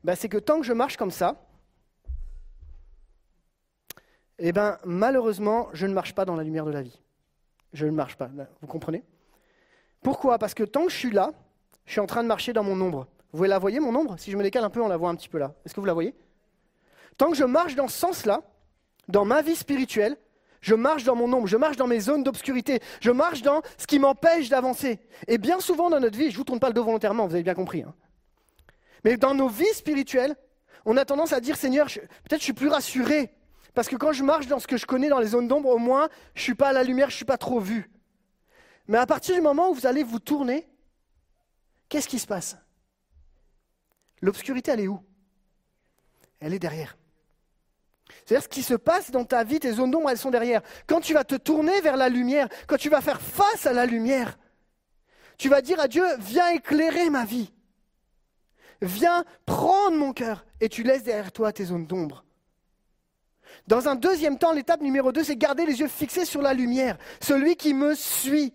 [0.04, 1.44] bah, c'est que tant que je marche comme ça,
[4.38, 7.00] eh ben, malheureusement, je ne marche pas dans la lumière de la vie
[7.72, 8.30] je ne marche pas.
[8.60, 9.02] Vous comprenez?
[10.02, 10.38] Pourquoi?
[10.38, 11.32] Parce que tant que je suis là,
[11.84, 13.06] je suis en train de marcher dans mon ombre.
[13.32, 14.16] Vous la voyez, mon ombre?
[14.18, 15.54] Si je me décale un peu, on la voit un petit peu là.
[15.64, 16.14] Est-ce que vous la voyez?
[17.16, 18.42] Tant que je marche dans ce sens-là,
[19.08, 20.16] dans ma vie spirituelle,
[20.60, 23.86] je marche dans mon ombre, je marche dans mes zones d'obscurité, je marche dans ce
[23.86, 24.98] qui m'empêche d'avancer.
[25.26, 27.34] Et bien souvent dans notre vie, je ne vous tourne pas le dos volontairement, vous
[27.34, 27.82] avez bien compris.
[27.82, 27.94] Hein.
[29.04, 30.36] Mais dans nos vies spirituelles,
[30.84, 33.30] on a tendance à dire Seigneur, peut-être je suis plus rassuré.
[33.78, 35.78] Parce que quand je marche dans ce que je connais dans les zones d'ombre, au
[35.78, 37.88] moins, je ne suis pas à la lumière, je ne suis pas trop vu.
[38.88, 40.68] Mais à partir du moment où vous allez vous tourner,
[41.88, 42.56] qu'est-ce qui se passe?
[44.20, 45.00] L'obscurité, elle est où?
[46.40, 46.96] Elle est derrière.
[48.24, 50.60] C'est-à-dire ce qui se passe dans ta vie, tes zones d'ombre, elles sont derrière.
[50.88, 53.86] Quand tu vas te tourner vers la lumière, quand tu vas faire face à la
[53.86, 54.40] lumière,
[55.36, 57.52] tu vas dire à Dieu, viens éclairer ma vie.
[58.82, 62.24] Viens prendre mon cœur et tu laisses derrière toi tes zones d'ombre.
[63.66, 66.98] Dans un deuxième temps, l'étape numéro deux, c'est garder les yeux fixés sur la lumière,
[67.20, 68.52] celui qui me suit.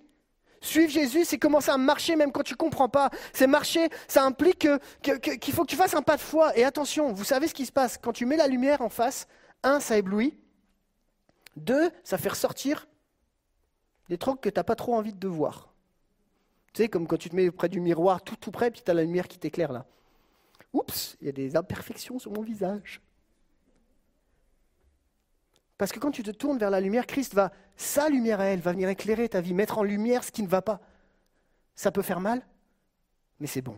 [0.62, 3.10] Suivre Jésus, c'est commencer à marcher même quand tu ne comprends pas.
[3.34, 4.68] C'est marcher, ça implique
[5.02, 6.58] qu'il faut que tu fasses un pas de foi.
[6.58, 7.98] Et attention, vous savez ce qui se passe.
[7.98, 9.28] Quand tu mets la lumière en face,
[9.62, 10.38] un, ça éblouit.
[11.58, 12.88] Deux, ça fait ressortir
[14.08, 15.74] des trucs que tu n'as pas trop envie de voir.
[16.74, 18.89] Tu sais, comme quand tu te mets près du miroir, tout tout près, puis tu
[18.89, 19.86] as la lumière qui t'éclaire là.
[20.72, 23.02] Oups, il y a des imperfections sur mon visage.
[25.84, 28.62] Parce que quand tu te tournes vers la lumière, Christ va, sa lumière à elle,
[28.62, 30.80] va venir éclairer ta vie, mettre en lumière ce qui ne va pas.
[31.76, 32.42] Ça peut faire mal,
[33.42, 33.78] mais c'est bon.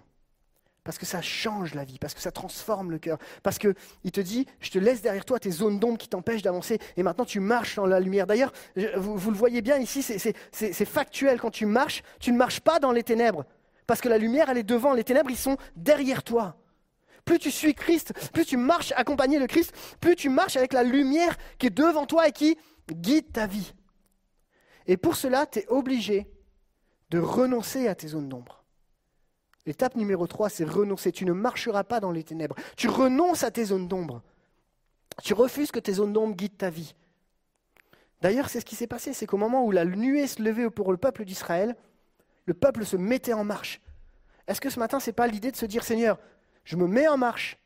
[0.83, 3.17] Parce que ça change la vie, parce que ça transforme le cœur.
[3.41, 3.73] Parce qu'il
[4.13, 7.25] te dit, je te laisse derrière toi tes zones d'ombre qui t'empêchent d'avancer, et maintenant
[7.25, 8.27] tu marches dans la lumière.
[8.27, 8.53] D'ailleurs,
[8.97, 11.39] vous, vous, le voyez bien ici, c'est factuel.
[11.39, 13.45] Quand tu marches, tu ne marches pas dans les ténèbres.
[13.87, 16.55] Parce que la lumière, elle est devant, les ténèbres, ils sont derrière toi.
[17.25, 20.83] Plus tu suis Christ, plus tu marches accompagné de Christ, plus tu marches avec la
[20.83, 22.57] lumière qui est devant toi et qui
[22.89, 23.73] guide ta vie.
[24.87, 26.27] Et pour cela, tu es obligé
[27.09, 28.63] de renoncer à tes zones d'ombre.
[29.65, 31.11] L'étape numéro 3, c'est renoncer.
[31.11, 32.55] Tu ne marcheras pas dans les ténèbres.
[32.77, 34.21] Tu renonces à tes zones d'ombre.
[35.23, 36.93] Tu refuses que tes zones d'ombre guident ta vie.
[38.21, 39.13] D'ailleurs, c'est ce qui s'est passé.
[39.13, 41.75] C'est qu'au moment où la nuée se levait pour le peuple d'Israël,
[42.45, 43.81] le peuple se mettait en marche.
[44.47, 46.19] Est-ce que ce matin, ce n'est pas l'idée de se dire, Seigneur,
[46.65, 47.57] je me mets en marche,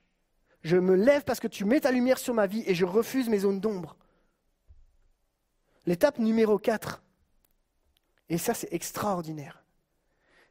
[0.62, 3.30] je me lève parce que tu mets ta lumière sur ma vie et je refuse
[3.30, 3.96] mes zones d'ombre.
[5.86, 7.02] L'étape numéro 4,
[8.28, 9.64] et ça c'est extraordinaire,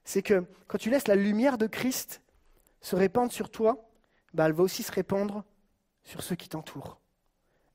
[0.04, 2.22] c'est que quand tu laisses la lumière de Christ
[2.80, 3.88] se répandre sur toi,
[4.34, 5.44] bah, elle va aussi se répandre
[6.02, 7.00] sur ceux qui t'entourent.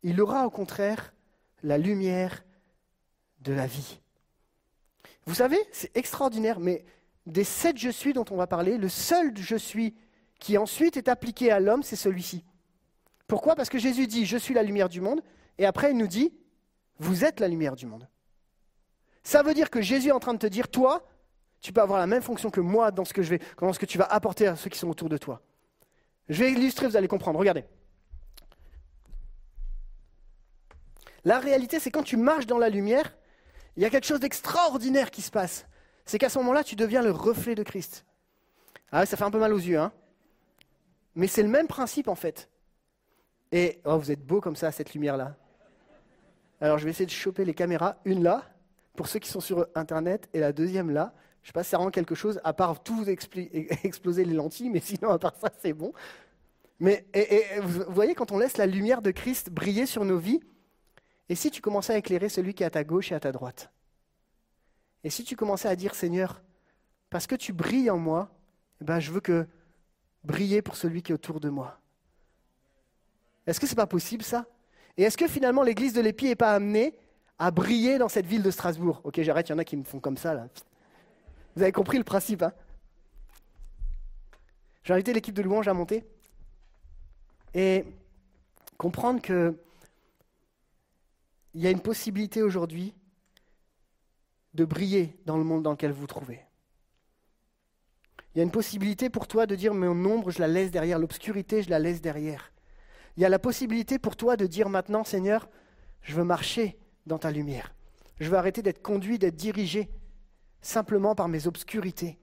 [0.01, 1.13] Il aura au contraire
[1.61, 2.43] la lumière
[3.41, 4.01] de la vie.
[5.25, 6.83] Vous savez, c'est extraordinaire, mais
[7.25, 9.95] des sept je suis dont on va parler, le seul je suis
[10.39, 12.43] qui ensuite est appliqué à l'homme, c'est celui-ci.
[13.27, 13.55] Pourquoi?
[13.55, 15.22] Parce que Jésus dit, je suis la lumière du monde,
[15.57, 16.34] et après il nous dit,
[16.99, 18.07] vous êtes la lumière du monde.
[19.23, 21.07] Ça veut dire que Jésus est en train de te dire, toi,
[21.61, 24.55] tu peux avoir la même fonction que moi dans ce que, tu vas apporter à
[24.55, 25.41] ceux qui sont autour de toi.
[26.27, 27.39] Je vais illustrer, vous allez comprendre.
[27.39, 27.64] Regardez.
[31.23, 33.15] La réalité, c'est quand tu marches dans la lumière,
[33.77, 35.65] il y a quelque chose d'extraordinaire qui se passe.
[36.05, 38.05] C'est qu'à ce moment-là, tu deviens le reflet de Christ.
[38.91, 39.93] Ah, ça fait un peu mal aux yeux, hein
[41.15, 42.49] mais c'est le même principe en fait.
[43.52, 45.35] Et oh, vous êtes beau comme ça, cette lumière-là.
[46.60, 47.98] Alors je vais essayer de choper les caméras.
[48.06, 48.44] Une là,
[48.95, 51.14] pour ceux qui sont sur Internet, et la deuxième là.
[51.44, 53.10] Je ne sais pas si ça rend quelque chose, à part tout vous
[53.84, 55.91] exploser les lentilles, mais sinon, à part ça, c'est bon.
[56.80, 57.06] Mais
[57.61, 60.40] vous voyez, quand on laisse la lumière de Christ briller sur nos vies,
[61.30, 63.31] et si tu commençais à éclairer celui qui est à ta gauche et à ta
[63.31, 63.72] droite?
[65.03, 66.41] Et si tu commençais à dire, Seigneur,
[67.10, 68.30] parce que tu brilles en moi,
[68.81, 69.45] eh ben, je veux que
[70.23, 71.79] briller pour celui qui est autour de moi.
[73.45, 74.45] Est-ce que ce n'est pas possible ça?
[74.97, 76.97] Et est-ce que finalement l'église de l'Épi n'est pas amenée
[77.39, 79.01] à briller dans cette ville de Strasbourg?
[79.03, 80.47] Ok, j'arrête, il y en a qui me font comme ça là.
[81.55, 82.53] Vous avez compris le principe, hein?
[84.83, 86.05] J'ai invité l'équipe de louange à monter
[87.53, 87.85] et
[88.77, 89.57] comprendre que
[91.53, 92.93] il y a une possibilité aujourd'hui
[94.53, 96.41] de briller dans le monde dans lequel vous vous trouvez.
[98.34, 100.97] Il y a une possibilité pour toi de dire mon ombre, je la laisse derrière,
[100.97, 102.51] l'obscurité, je la laisse derrière.
[103.15, 105.49] Il y a la possibilité pour toi de dire maintenant, Seigneur,
[106.01, 107.76] je veux marcher dans ta lumière.
[108.19, 109.89] Je veux arrêter d'être conduit, d'être dirigé
[110.61, 112.18] simplement par mes obscurités.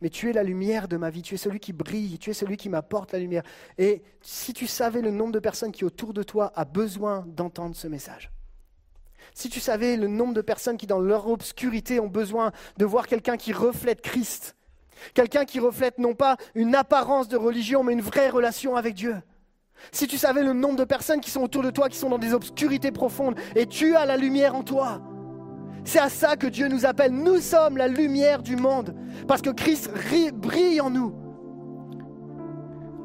[0.00, 2.34] Mais tu es la lumière de ma vie, tu es celui qui brille, tu es
[2.34, 3.42] celui qui m'apporte la lumière.
[3.78, 7.74] Et si tu savais le nombre de personnes qui autour de toi a besoin d'entendre
[7.74, 8.30] ce message,
[9.34, 13.06] si tu savais le nombre de personnes qui dans leur obscurité ont besoin de voir
[13.06, 14.56] quelqu'un qui reflète Christ,
[15.14, 19.16] Quelqu'un qui reflète non pas une apparence de religion, mais une vraie relation avec Dieu.
[19.92, 22.18] Si tu savais le nombre de personnes qui sont autour de toi, qui sont dans
[22.18, 25.00] des obscurités profondes, et tu as la lumière en toi.
[25.84, 27.12] C'est à ça que Dieu nous appelle.
[27.12, 28.94] Nous sommes la lumière du monde,
[29.26, 29.90] parce que Christ
[30.34, 31.14] brille en nous.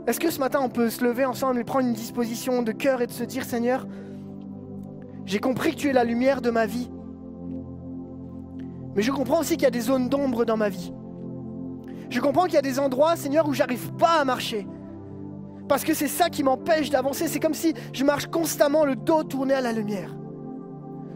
[0.06, 3.02] Est-ce que ce matin on peut se lever ensemble et prendre une disposition de cœur
[3.02, 3.88] et de se dire Seigneur,
[5.26, 6.92] j'ai compris que tu es la lumière de ma vie.
[8.96, 10.94] Mais je comprends aussi qu'il y a des zones d'ombre dans ma vie.
[12.14, 14.68] Je comprends qu'il y a des endroits, Seigneur, où j'arrive pas à marcher.
[15.68, 17.28] Parce que c'est ça qui m'empêche d'avancer.
[17.28, 20.16] C'est comme si je marche constamment le dos tourné à la lumière.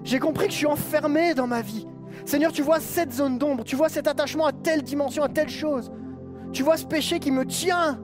[0.03, 1.85] J'ai compris que je suis enfermé dans ma vie.
[2.25, 5.49] Seigneur, tu vois cette zone d'ombre, tu vois cet attachement à telle dimension, à telle
[5.49, 5.91] chose.
[6.51, 7.99] Tu vois ce péché qui me tient.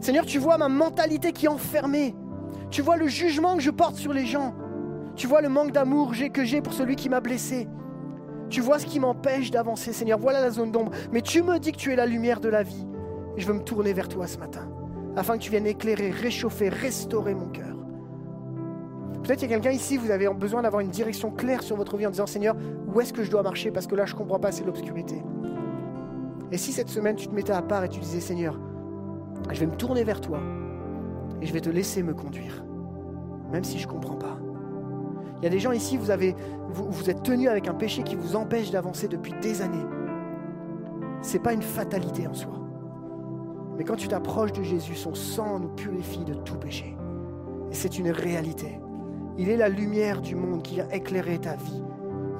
[0.00, 2.14] Seigneur, tu vois ma mentalité qui est enfermée.
[2.70, 4.54] Tu vois le jugement que je porte sur les gens.
[5.16, 7.68] Tu vois le manque d'amour que j'ai pour celui qui m'a blessé.
[8.50, 10.18] Tu vois ce qui m'empêche d'avancer, Seigneur.
[10.18, 10.92] Voilà la zone d'ombre.
[11.12, 12.86] Mais tu me dis que tu es la lumière de la vie.
[13.36, 14.68] Et je veux me tourner vers toi ce matin,
[15.16, 17.74] afin que tu viennes éclairer, réchauffer, restaurer mon cœur.
[19.24, 21.96] Peut-être qu'il y a quelqu'un ici, vous avez besoin d'avoir une direction claire sur votre
[21.96, 22.54] vie en disant, Seigneur,
[22.86, 23.70] où est-ce que je dois marcher?
[23.70, 25.22] Parce que là, je ne comprends pas, c'est l'obscurité.
[26.52, 28.60] Et si cette semaine, tu te mettais à part et tu disais, Seigneur,
[29.50, 30.40] je vais me tourner vers toi
[31.40, 32.64] et je vais te laisser me conduire,
[33.50, 34.38] même si je ne comprends pas.
[35.44, 36.34] Il y a des gens ici, vous, avez,
[36.70, 39.84] vous, vous êtes tenus avec un péché qui vous empêche d'avancer depuis des années.
[41.20, 42.54] Ce n'est pas une fatalité en soi.
[43.76, 46.96] Mais quand tu t'approches de Jésus, son sang nous purifie de tout péché.
[47.70, 48.80] Et c'est une réalité.
[49.36, 51.84] Il est la lumière du monde qui a éclairé ta vie.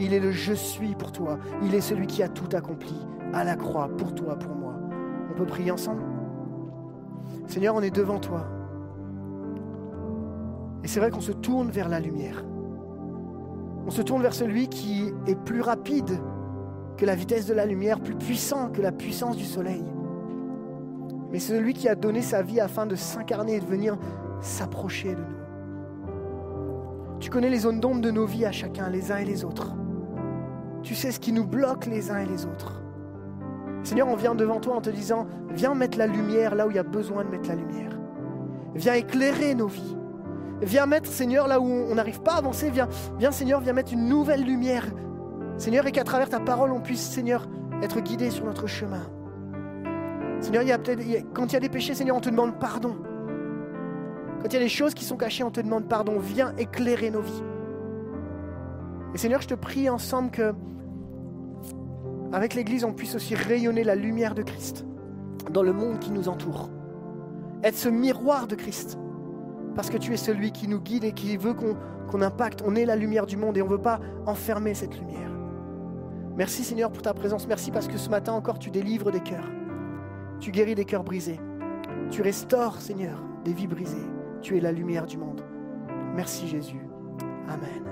[0.01, 1.39] Il est le je suis pour toi.
[1.63, 2.97] Il est celui qui a tout accompli
[3.35, 4.73] à la croix pour toi, pour moi.
[5.31, 6.05] On peut prier ensemble?
[7.49, 8.47] Seigneur, on est devant toi.
[10.83, 12.43] Et c'est vrai qu'on se tourne vers la lumière.
[13.87, 16.19] On se tourne vers celui qui est plus rapide
[16.97, 19.85] que la vitesse de la lumière, plus puissant que la puissance du soleil.
[21.31, 23.99] Mais celui qui a donné sa vie afin de s'incarner et de venir
[24.41, 25.45] s'approcher de nous.
[27.21, 29.75] Tu connais les zones d'ombre de nos vies à chacun, les uns et les autres.
[30.83, 32.83] Tu sais ce qui nous bloque les uns et les autres.
[33.83, 36.77] Seigneur, on vient devant toi en te disant, viens mettre la lumière là où il
[36.77, 37.99] y a besoin de mettre la lumière.
[38.75, 39.97] Viens éclairer nos vies.
[40.65, 42.71] Viens mettre, Seigneur, là où on n'arrive pas à avancer.
[42.71, 42.89] Viens,
[43.19, 44.87] viens, Seigneur, viens mettre une nouvelle lumière.
[45.59, 47.47] Seigneur, et qu'à travers ta parole, on puisse, Seigneur,
[47.83, 49.03] être guidé sur notre chemin.
[50.41, 51.03] Seigneur, y a peut-être,
[51.35, 52.97] quand il y a des péchés, Seigneur, on te demande pardon.
[54.43, 56.19] Quand il y a des choses qui sont cachées, on te demande pardon.
[56.19, 57.43] Viens éclairer nos vies.
[59.15, 60.55] Et Seigneur, je te prie ensemble que,
[62.33, 64.87] avec l'Église, on puisse aussi rayonner la lumière de Christ
[65.51, 66.71] dans le monde qui nous entoure.
[67.63, 68.99] Être ce miroir de Christ
[69.75, 72.63] parce que tu es celui qui nous guide et qui veut qu'on impacte.
[72.67, 75.31] On est la lumière du monde et on ne veut pas enfermer cette lumière.
[76.37, 77.47] Merci Seigneur pour ta présence.
[77.47, 79.51] Merci parce que ce matin encore tu délivres des cœurs.
[80.41, 81.41] Tu guéris des cœurs brisés.
[82.11, 83.97] Tu restaures Seigneur des vies brisées.
[84.43, 85.43] Tu es la lumière du monde.
[86.15, 86.81] Merci Jésus.
[87.49, 87.84] Amen.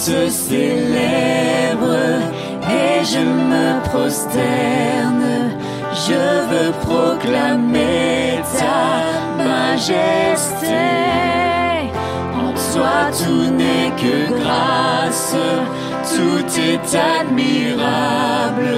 [0.00, 1.96] se célèbre
[2.62, 3.20] et je
[3.50, 5.52] me prosterne.
[6.06, 10.86] Je veux proclamer ta majesté.
[12.44, 15.36] En toi tout n'est que grâce,
[16.14, 18.72] tout est admirable.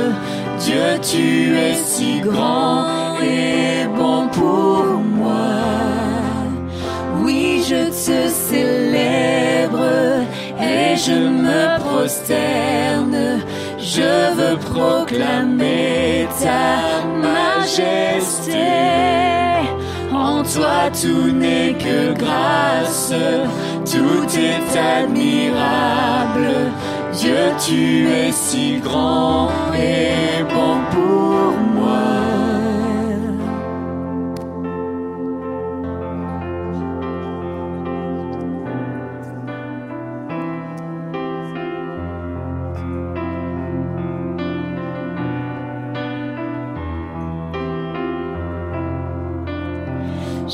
[0.58, 4.86] Dieu, tu es si grand et bon pour
[5.20, 5.60] moi.
[7.22, 10.11] Oui, je te célèbre
[11.06, 13.40] je me prosterne.
[13.78, 18.52] Je veux proclamer ta majesté.
[20.12, 23.12] En toi tout n'est que grâce,
[23.84, 26.48] tout est admirable.
[27.12, 31.71] Dieu, tu es si grand et bon pour moi.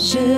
[0.09, 0.38] Je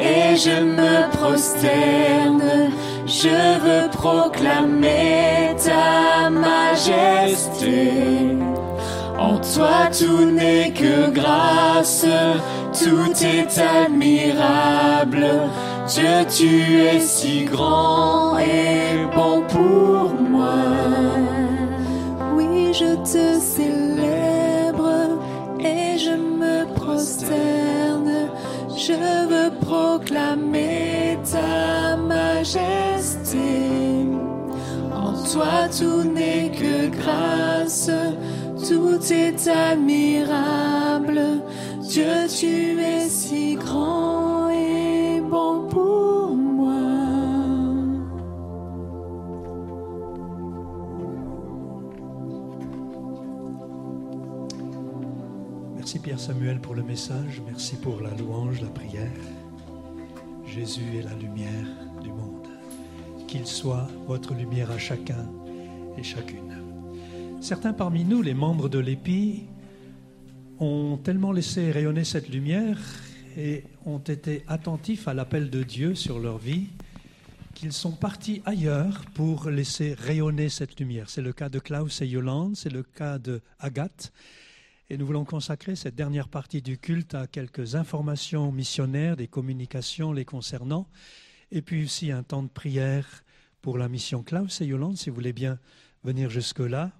[0.00, 2.70] et je me prosterne.
[3.06, 7.92] Je veux proclamer ta majesté.
[9.18, 12.06] En toi tout n'est que grâce,
[12.72, 15.26] tout est admirable.
[15.86, 19.93] Dieu, tu es si grand et bon pour
[35.34, 37.90] toi tout n'est que grâce,
[38.68, 41.20] tout est admirable.
[41.80, 46.72] Dieu, tu es si grand et bon pour moi.
[55.74, 59.10] Merci Pierre Samuel pour le message, merci pour la louange, la prière.
[60.46, 61.66] Jésus est la lumière
[62.00, 62.33] du monde.
[63.34, 65.28] Qu'il soit votre lumière à chacun
[65.98, 66.62] et chacune.
[67.40, 69.46] Certains parmi nous, les membres de l'EPI,
[70.60, 72.78] ont tellement laissé rayonner cette lumière
[73.36, 76.68] et ont été attentifs à l'appel de Dieu sur leur vie
[77.54, 81.10] qu'ils sont partis ailleurs pour laisser rayonner cette lumière.
[81.10, 84.12] C'est le cas de Klaus et Yolande, c'est le cas de Agathe.
[84.90, 90.12] Et nous voulons consacrer cette dernière partie du culte à quelques informations missionnaires, des communications
[90.12, 90.86] les concernant,
[91.50, 93.23] et puis aussi un temps de prière
[93.64, 95.58] pour la mission Klaus et Yolande, si vous voulez bien
[96.02, 96.92] venir jusque-là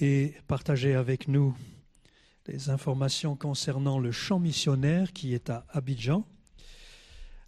[0.00, 1.56] et partager avec nous
[2.48, 6.26] les informations concernant le champ missionnaire qui est à Abidjan.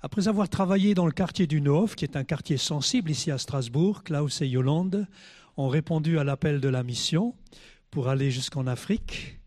[0.03, 3.39] Après avoir travaillé dans le quartier du Nov, qui est un quartier sensible ici à
[3.39, 5.09] Strasbourg, Klaus et Yolande
[5.57, 7.35] ont répondu à l'appel de la mission
[7.91, 9.41] pour aller jusqu'en Afrique.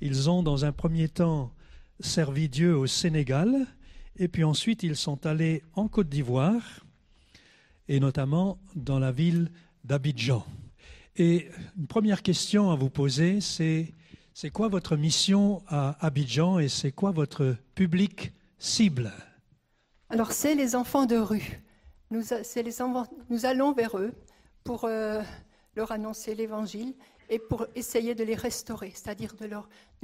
[0.00, 1.54] Ils ont, dans un premier temps,
[2.00, 3.68] servi Dieu au Sénégal,
[4.16, 6.84] et puis ensuite ils sont allés en Côte d'Ivoire,
[7.88, 9.50] et notamment dans la ville
[9.84, 10.44] d'Abidjan.
[11.16, 13.92] Et une première question à vous poser, c'est
[14.40, 19.10] c'est quoi votre mission à Abidjan et c'est quoi votre public cible?
[20.10, 21.60] Alors, c'est les enfants de rue.
[22.12, 22.22] Nous,
[23.44, 24.12] allons vers eux
[24.62, 25.20] pour euh,
[25.74, 26.94] leur annoncer l'évangile
[27.28, 29.50] et pour essayer de les restaurer, c'est-à-dire de,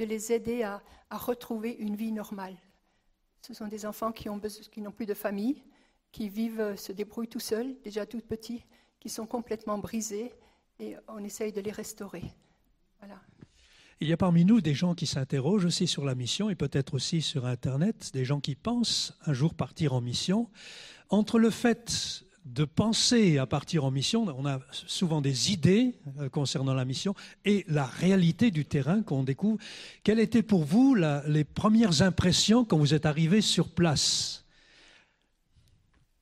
[0.03, 0.81] les aider à,
[1.11, 2.57] retrouver une vie normale.
[3.41, 5.63] Ce sont des enfants qui n'ont plus de famille,
[6.15, 8.63] qui vivent, se débrouillent tout seuls, déjà tout petits,
[9.01, 10.31] qui sont complètement brisés
[10.79, 12.23] et on essaye de les restaurer.
[13.99, 16.93] Il y a parmi nous des gens qui s'interrogent aussi sur la mission et peut-être
[16.93, 20.49] aussi sur Internet, des gens qui pensent un jour partir en mission.
[21.09, 25.95] Entre le fait de penser à partir en mission, on a souvent des idées
[26.31, 27.13] concernant la mission
[27.43, 29.57] et la réalité du terrain qu'on découvre.
[30.03, 30.95] Quelles étaient pour vous
[31.27, 34.44] les premières impressions quand vous êtes arrivé sur place?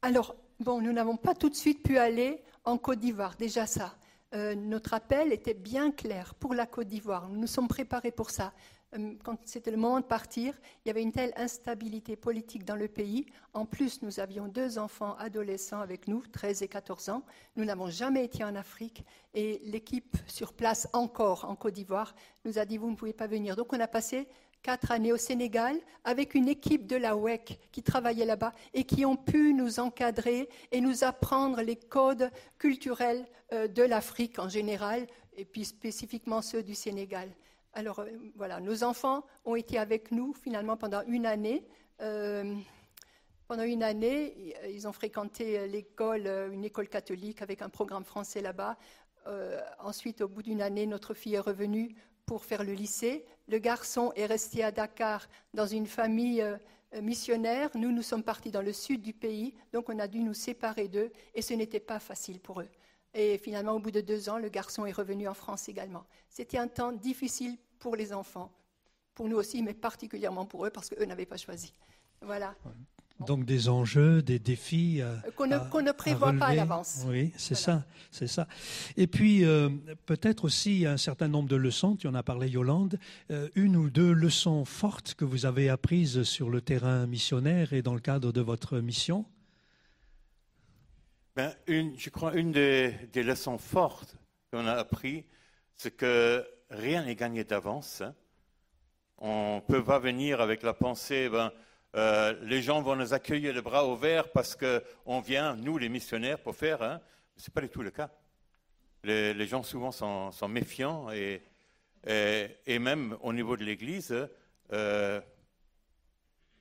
[0.06, 3.96] Alors, bon, nous n'avons pas tout de suite pu aller en Côte d'Ivoire, déjà ça.
[4.36, 7.30] euh, notre appel était bien clair pour la Côte d'Ivoire.
[7.30, 8.52] Nous nous sommes préparés pour ça.
[8.98, 12.76] Euh, quand c'était le moment de partir, il y avait une telle instabilité politique dans
[12.76, 13.28] le pays.
[13.54, 17.24] En plus, nous avions deux enfants adolescents avec nous, 13 et 14 ans.
[17.56, 22.14] Nous n'avons jamais été en Afrique et l'équipe sur place, encore en Côte d'Ivoire,
[22.44, 23.56] nous a dit vous ne pouvez pas venir.
[23.56, 24.28] Donc on a passé
[24.64, 29.06] quatre années au Sénégal avec une équipe de la WEC qui travaillait là-bas et qui
[29.06, 35.06] ont pu nous encadrer et nous apprendre les codes culturels euh, de l'Afrique en général
[35.36, 37.30] et puis spécifiquement ceux du Sénégal.
[37.74, 41.68] Alors euh, voilà, nos enfants ont été avec nous finalement pendant une année.
[42.02, 42.56] Euh,
[43.48, 48.78] pendant une année, ils ont fréquenté l'école, une école catholique avec un programme français là-bas.
[49.80, 51.94] ensuite, au bout d'une année, notre fille est revenue
[52.26, 53.26] pour faire le lycée.
[53.48, 56.58] Le garçon est resté à Dakar dans une famille euh,
[57.02, 57.70] missionnaire.
[57.76, 60.88] Nous, nous sommes partis dans le sud du pays, donc on a dû nous séparer
[60.88, 62.70] d'eux et ce n'était pas facile pour eux.
[63.14, 66.06] Et finalement, au bout de deux ans, le garçon est revenu en France également.
[66.30, 68.52] C'était un temps difficile pour les enfants,
[69.14, 71.74] pour nous aussi, mais particulièrement pour eux parce qu'eux n'avaient pas choisi.
[72.22, 72.56] Voilà.
[73.20, 77.06] Donc des enjeux, des défis euh, qu'on ne, prévoit pas à l'avance.
[77.08, 78.48] Oui, c'est ça, c'est ça.
[78.98, 79.70] Et puis euh,
[80.06, 81.96] peut-être aussi un certain nombre de leçons.
[81.96, 83.00] Tu en as parlé, Yolande.
[83.32, 87.82] Euh, une ou deux leçons fortes que vous avez apprises sur le terrain missionnaire et
[87.82, 89.26] dans le cadre de votre mission?
[91.36, 94.18] Ben, une, je crois une des, des leçons fortes
[94.52, 95.24] qu'on a apprises,
[95.76, 98.02] c'est que rien n'est gagné d'avance.
[98.02, 98.14] Hein.
[99.18, 101.30] On peut pas venir avec la pensée.
[101.30, 101.52] Ben,
[101.96, 106.40] euh, les gens vont nous accueillir les bras ouverts parce qu'on vient, nous les missionnaires,
[106.40, 106.82] pour faire.
[106.82, 107.00] Hein.
[107.38, 108.10] Ce n'est pas du tout le cas.
[109.04, 111.44] Les, gens souvent sont, méfiants et,
[112.08, 114.16] et, même au niveau de l'Église,
[114.72, 115.20] euh,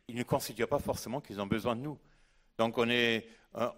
[0.08, 1.98] ils ne considèrent pas forcément qu'ils ont besoin de nous.
[2.58, 3.68] Donc on est, euh,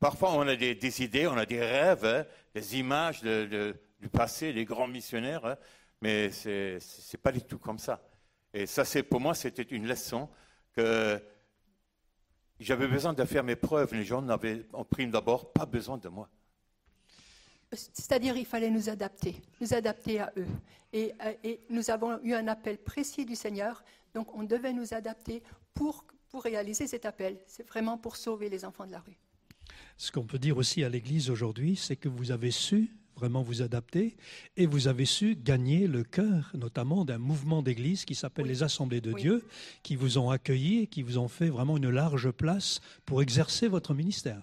[0.00, 2.24] parfois on a des, idées, on a des rêves, hein,
[2.54, 5.56] des images du passé, des grands missionnaires, hein,
[6.00, 8.02] mais ce n'est pas du tout comme ça.
[8.54, 10.30] Et ça, c'est pour moi, c'était une leçon
[10.76, 11.20] que
[12.60, 13.94] j'avais besoin de faire mes preuves.
[13.94, 16.28] Les gens n'avaient en prime d'abord pas besoin de moi.
[17.72, 20.46] C'est-à-dire il fallait nous adapter, nous adapter à eux.
[20.92, 21.12] Et,
[21.42, 23.82] et, nous avons eu un appel précis du Seigneur,
[24.14, 25.42] donc on devait nous adapter
[25.74, 27.38] pour, pour réaliser cet appel.
[27.46, 29.18] C'est vraiment pour sauver les enfants de la rue.
[29.96, 33.62] Ce qu'on peut dire aussi à l'Église aujourd'hui, c'est que vous avez su vraiment vous
[33.62, 34.16] adapter,
[34.56, 39.00] et vous avez su gagner le cœur, notamment d'un mouvement d'église qui s'appelle les Assemblées
[39.00, 39.44] de Dieu,
[39.82, 43.68] qui vous ont accueilli et qui vous ont fait vraiment une large place pour exercer
[43.68, 44.42] votre ministère.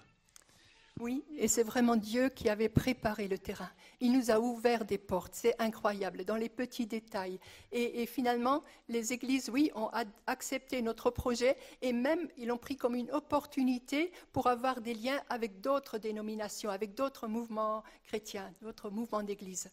[1.00, 3.68] Oui, et c'est vraiment Dieu qui avait préparé le terrain.
[4.00, 7.40] Il nous a ouvert des portes, c'est incroyable, dans les petits détails.
[7.72, 9.90] Et, finalement, les églises, oui, ont
[10.28, 15.20] accepté notre projet et même ils l'ont pris comme une opportunité pour avoir des liens
[15.28, 19.72] avec d'autres dénominations, avec d'autres mouvements chrétiens, d'autres mouvements d'église.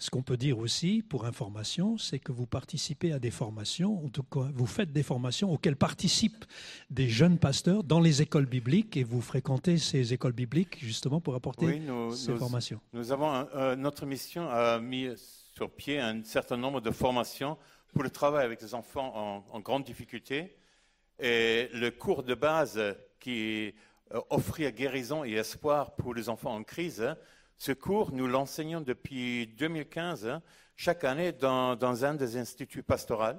[0.00, 4.08] Ce qu'on peut dire aussi, pour information, c'est que vous participez à des formations, en
[4.08, 6.44] tout cas, vous faites des formations auxquelles participent
[6.88, 11.34] des jeunes pasteurs dans les écoles bibliques et vous fréquentez ces écoles bibliques justement pour
[11.34, 12.80] apporter ces formations.
[12.92, 17.58] Nous avons, notre mission a mis sur pied un certain nombre de formations
[17.92, 20.54] pour le travail avec les enfants en, grande difficulté.
[21.18, 22.80] Et le cours de base
[23.18, 23.74] qui
[24.14, 27.04] euh, offrait guérison et espoir pour les enfants en crise,
[27.58, 30.42] ce cours, nous l'enseignons depuis 2015, hein,
[30.76, 33.36] chaque année dans, un des instituts pastoraux.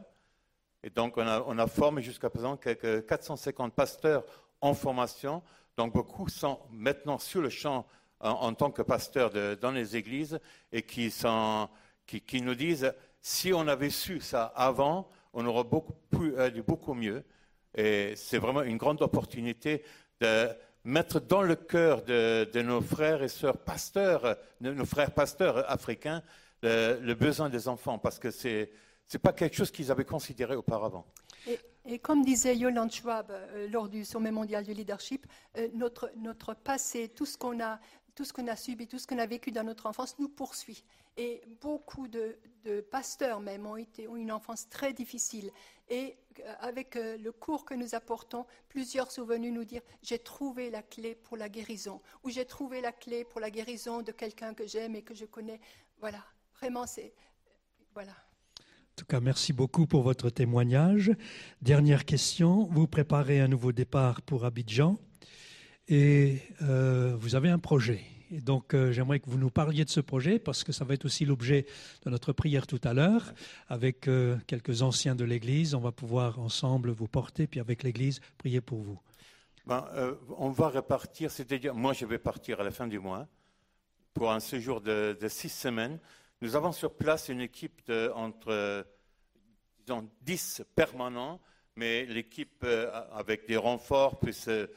[0.83, 4.25] Et donc, on a, formé jusqu'à présent quelques 450 pasteurs
[4.59, 5.41] en formation.
[5.77, 7.87] Donc, beaucoup sont maintenant sur le champ
[8.19, 10.37] en, tant que pasteurs dans les églises
[10.73, 11.13] et qui,
[12.41, 16.33] nous disent si on avait su ça avant, on aurait beaucoup, pu,
[16.67, 17.23] beaucoup mieux.
[17.73, 19.83] Et c'est vraiment une grande opportunité
[20.19, 20.49] de
[20.83, 26.23] mettre dans le cœur de, nos frères et sœurs pasteurs, nos frères pasteurs africains,
[26.63, 31.05] le, besoin des enfants, parce que ce n'est pas quelque chose qu'ils avaient considéré auparavant.
[31.85, 35.25] Et, comme disait Yolande Schwab euh, lors du sommet mondial du leadership,
[35.57, 37.79] euh, notre, notre passé, tout ce qu'on a,
[38.13, 40.83] tout ce qu'on a subi, tout ce qu'on a vécu dans notre enfance nous poursuit.
[41.19, 42.37] Et beaucoup de,
[42.91, 45.51] pasteurs même ont, été, une enfance très difficile.
[45.89, 50.19] Et euh, avec euh, le cours que nous apportons, plusieurs sont venus nous dire j'ai
[50.19, 54.13] trouvé la clé pour la guérison, ou j'ai trouvé la clé pour la guérison de
[54.13, 55.59] quelqu'un que j'aime et que je connais.
[55.99, 56.23] Voilà,
[56.57, 57.13] vraiment, c'est.
[57.93, 58.13] Voilà.
[58.13, 61.11] En tout cas, merci beaucoup pour votre témoignage.
[61.61, 62.69] Dernière question.
[62.71, 64.97] Vous préparez un nouveau départ pour Abidjan
[65.89, 68.05] et euh, vous avez un projet.
[68.31, 71.05] Donc, euh, j'aimerais que vous nous parliez de ce projet parce que ça va être
[71.05, 71.65] aussi l'objet
[72.03, 73.33] de notre prière tout à l'heure.
[73.67, 78.19] Avec euh, quelques anciens de l'Église, on va pouvoir ensemble vous porter, puis avec l'Église,
[78.37, 78.99] prier pour vous.
[79.65, 83.27] Ben, euh, on va repartir, c'est-à-dire, moi je vais partir à la fin du mois.
[84.13, 85.99] pour un séjour de, six semaines.
[86.41, 88.85] Nous avons sur place une équipe de, entre
[89.85, 91.39] disons, 10 permanents,
[91.75, 92.65] mais l'équipe
[93.13, 94.69] avec des renforts peut se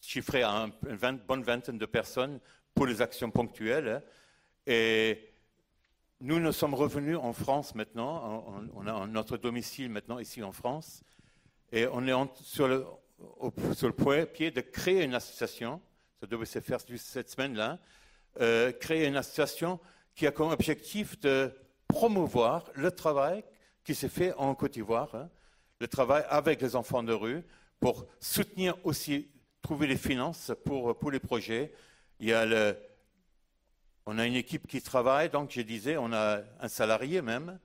[0.00, 2.40] chiffrer à une bonne vingtaine de personnes
[2.74, 3.88] pour les actions ponctuelles.
[3.88, 4.02] Hein.
[4.66, 5.32] Et
[6.20, 8.44] nous, nous sommes revenus en France maintenant.
[8.74, 11.02] On, a notre domicile maintenant ici en France.
[11.72, 12.86] Et on est sur, le,
[13.74, 13.94] sur
[14.32, 15.80] pied de créer une association.
[16.20, 17.80] Ça devait se faire cette semaine-là.
[18.40, 19.80] Euh, créer une association
[20.14, 21.52] qui a comme objectif de
[21.88, 23.44] promouvoir le travail
[23.84, 25.28] qui s'est fait en Côte d'Ivoire, hein.
[25.80, 27.42] le travail avec les enfants de rue,
[27.80, 29.28] pour soutenir aussi,
[29.60, 31.72] trouver les finances pour les projets.
[34.06, 37.58] On a une équipe qui travaille, donc je disais, on a un salarié même,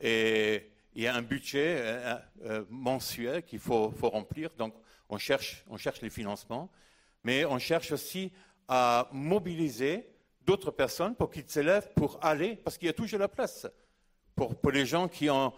[0.00, 4.74] et il y a un budget euh, euh, mensuel qu'il faut, remplir, donc
[5.08, 5.64] on cherche,
[6.02, 6.70] les financements,
[7.22, 8.32] mais on cherche aussi
[8.68, 10.08] à mobiliser
[10.46, 13.66] d'autres personnes pour qu'ils s'élèvent pour aller, parce qu'il y a toujours la place
[14.36, 15.52] pour, les gens qui ont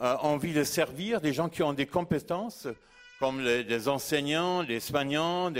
[0.00, 2.68] euh, envie de servir, des gens qui ont des compétences,
[3.18, 5.50] comme les, enseignants, les soignants,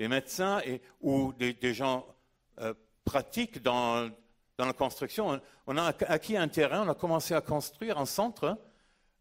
[0.00, 0.60] les médecins,
[1.00, 2.06] ou des, gens
[2.58, 2.74] euh,
[3.04, 4.10] pratiques dans,
[4.58, 5.40] la construction.
[5.66, 8.58] On a acquis un terrain, on a commencé à construire un centre.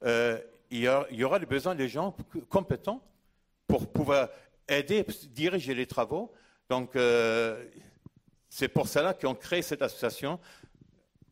[0.03, 0.39] Euh,
[0.71, 2.15] il, y aura, il, aura, besoin des gens
[2.49, 3.03] compétents
[3.67, 4.29] pour pouvoir
[4.67, 6.33] aider, diriger les travaux.
[6.69, 6.91] Donc,
[8.49, 10.39] c'est pour cela qu'on crée cette association.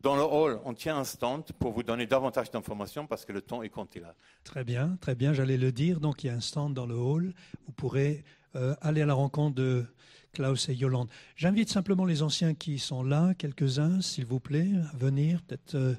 [0.02, 3.42] Dans le hall, on tient un stand pour vous donner davantage d'informations parce que le
[3.42, 4.14] temps est compté là.
[4.44, 6.00] Très bien, très bien, j'allais le dire.
[6.00, 7.34] Donc il y a un stand dans le hall.
[7.66, 8.24] Vous pourrez
[8.56, 9.86] euh, aller à la rencontre de
[10.34, 11.10] Klaus et Yolande.
[11.36, 15.42] J'invite simplement les anciens qui sont là, quelques-uns, s'il vous plaît, à venir.
[15.44, 15.96] Peut-être euh,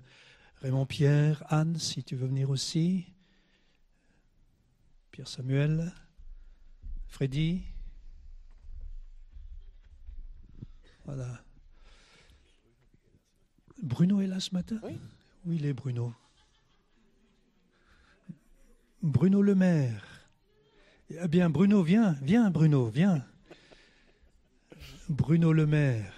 [0.63, 3.07] Raymond Pierre, Anne, si tu veux venir aussi.
[5.11, 5.93] Pierre Samuel,
[7.09, 7.63] Freddy.
[11.05, 11.41] Voilà.
[13.83, 14.79] Bruno est là ce matin?
[14.83, 14.99] Oui.
[15.47, 16.13] Où il est, Bruno?
[19.03, 20.18] Bruno Le Maire.
[21.11, 23.25] Eh bien, Bruno, viens, viens, Bruno, viens.
[25.09, 26.13] Bruno Le Maire,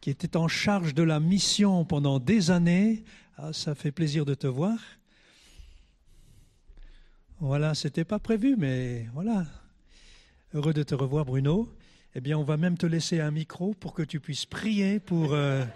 [0.00, 3.04] qui était en charge de la mission pendant des années.
[3.36, 4.78] Ah, ça fait plaisir de te voir.
[7.38, 9.44] Voilà, c'était pas prévu, mais voilà.
[10.54, 11.70] Heureux de te revoir, Bruno.
[12.14, 15.34] Eh bien, on va même te laisser un micro pour que tu puisses prier pour
[15.34, 15.66] euh,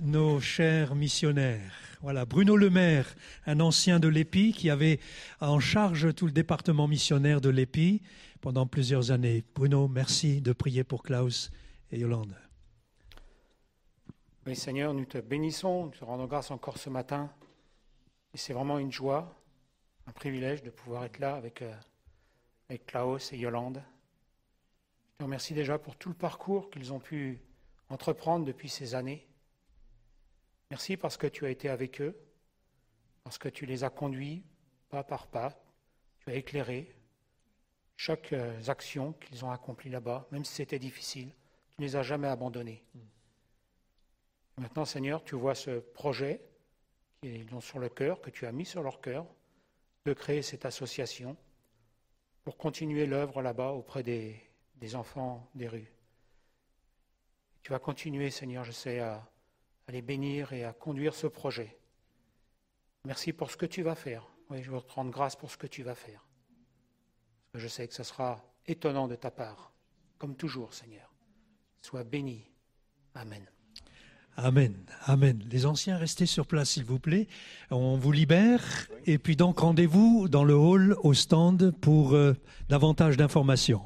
[0.00, 1.91] nos chers missionnaires.
[2.02, 3.14] Voilà, Bruno Lemaire,
[3.46, 4.98] un ancien de l'EPI qui avait
[5.40, 8.02] en charge tout le département missionnaire de l'EPI
[8.40, 9.44] pendant plusieurs années.
[9.54, 11.52] Bruno, merci de prier pour Klaus
[11.92, 12.34] et Yolande.
[14.46, 17.30] Oui, Seigneur, nous te bénissons, nous te rendons grâce encore ce matin.
[18.34, 19.40] Et c'est vraiment une joie,
[20.08, 21.72] un privilège de pouvoir être là avec, euh,
[22.68, 23.80] avec Klaus et Yolande.
[25.12, 27.38] Je te remercie déjà pour tout le parcours qu'ils ont pu
[27.90, 29.24] entreprendre depuis ces années.
[30.72, 32.18] Merci parce que tu as été avec eux,
[33.24, 34.42] parce que tu les as conduits
[34.88, 35.62] pas par pas,
[36.20, 36.96] tu as éclairé
[37.98, 41.28] chaque euh, action qu'ils ont accomplie là-bas, même si c'était difficile,
[41.72, 42.82] tu ne les as jamais abandonnés.
[44.56, 46.40] Maintenant, Seigneur, tu vois ce projet
[47.20, 49.26] qu'ils ont sur le cœur, que tu as mis sur leur cœur,
[50.06, 51.36] de créer cette association
[52.44, 54.40] pour continuer l'œuvre là-bas auprès des,
[54.76, 55.92] des enfants des rues.
[57.62, 59.28] Tu vas continuer, Seigneur, je sais, à,
[59.92, 61.76] les bénir et à conduire ce projet.
[63.04, 64.26] Merci pour ce que tu vas faire.
[64.48, 66.26] Oui, je veux te rendre grâce pour ce que tu vas faire.
[67.54, 69.72] Je sais que ce sera étonnant de ta part,
[70.18, 71.12] comme toujours, Seigneur.
[71.82, 72.50] Sois béni.
[73.14, 73.44] Amen.
[74.36, 74.74] Amen,
[75.04, 75.44] amen.
[75.50, 77.28] Les anciens, restez sur place, s'il vous plaît.
[77.70, 78.88] On vous libère.
[79.04, 82.34] Et puis donc, rendez-vous dans le hall, au stand, pour euh,
[82.70, 83.82] davantage d'informations.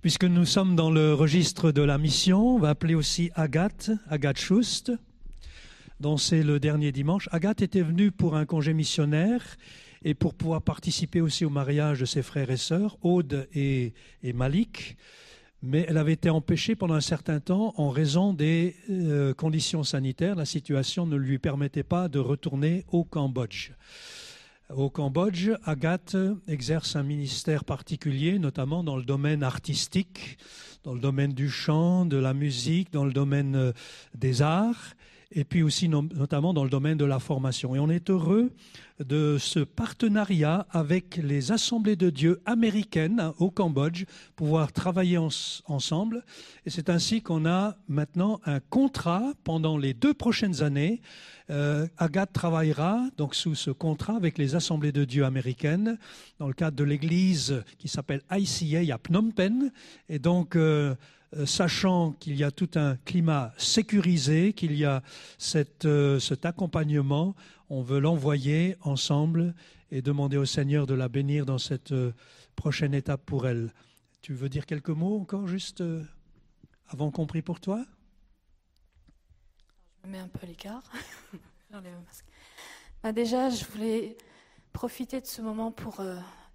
[0.00, 4.38] Puisque nous sommes dans le registre de la mission, on va appeler aussi Agathe, Agathe
[4.38, 4.90] Schust,
[6.02, 7.28] dont le dernier dimanche.
[7.30, 9.56] Agathe était venue pour un congé missionnaire
[10.04, 13.94] et pour pouvoir participer aussi au mariage de ses frères et sœurs, Aude et,
[14.34, 14.96] Malik.
[15.62, 20.34] Mais elle avait été empêchée pendant un certain temps en raison des euh, conditions sanitaires.
[20.34, 23.70] La situation ne lui permettait pas de retourner au Cambodge.
[24.74, 26.16] Au Cambodge, Agathe
[26.48, 30.36] exerce un ministère particulier, notamment dans le domaine artistique,
[30.82, 33.72] dans le domaine du chant, de la musique, dans le domaine euh,
[34.16, 34.96] des arts
[35.34, 37.74] et puis aussi notamment dans le domaine de la formation.
[37.74, 38.52] Et on est heureux
[39.04, 44.04] de ce partenariat avec les assemblées de Dieu américaines hein, au Cambodge,
[44.36, 46.24] pouvoir travailler ensemble.
[46.66, 51.00] Et c'est ainsi qu'on a maintenant un contrat pendant les deux prochaines années.
[51.50, 55.98] Euh, Agathe travaillera donc sous ce contrat avec les assemblées de Dieu américaines
[56.38, 59.72] dans le cadre de l'église qui s'appelle ICA à Phnom Penh.
[60.08, 60.94] Et donc, euh,
[61.46, 65.02] sachant qu'il y a tout un climat sécurisé, qu'il y a
[65.84, 67.34] euh, cet accompagnement,
[67.70, 69.54] on veut l'envoyer ensemble
[69.90, 72.12] et demander au Seigneur de la bénir dans cette euh,
[72.56, 73.72] prochaine étape pour elle.
[74.20, 75.82] Tu veux dire quelques mots encore, juste
[76.88, 77.84] avant qu'on prie pour toi?
[80.02, 80.82] Je me mets un peu à l'écart.
[83.02, 84.16] bah déjà, je voulais
[84.72, 86.00] profiter de ce moment pour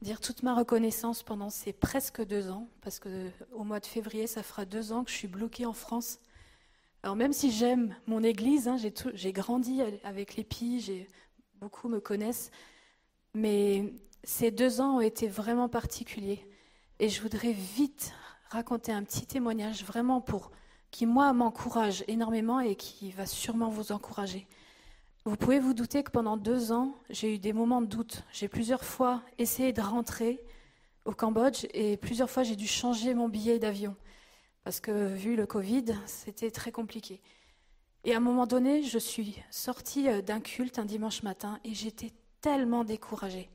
[0.02, 4.28] dire toute ma reconnaissance pendant ces presque deux ans, parce que au mois de février,
[4.28, 6.20] ça fera deux ans que je suis bloquée en France.
[7.04, 8.78] Alors même si j'aime mon église, hein,
[9.14, 10.48] j'ai grandi avec les
[10.80, 11.08] j'ai
[11.56, 12.52] beaucoup me connaissent,
[13.34, 13.94] mais
[14.24, 16.46] ces deux ans ont été vraiment particuliers.
[17.00, 18.14] Et je voudrais vite
[18.50, 20.52] raconter un petit témoignage vraiment pour
[20.92, 24.48] qui moi m'encourage énormément et qui va sûrement vous encourager.
[25.28, 28.24] Vous pouvez vous douter que pendant deux ans, j'ai eu des moments de doute.
[28.32, 30.42] J'ai plusieurs fois essayé de rentrer
[31.04, 33.98] au Cambodge et plusieurs fois j'ai dû changer mon billet d'avion
[34.64, 37.20] parce que vu le Covid, c'était très compliqué.
[38.06, 41.74] Et à un moment donné, je suis sortie euh, d'un culte un dimanche matin et
[41.74, 43.50] j'étais tellement découragée.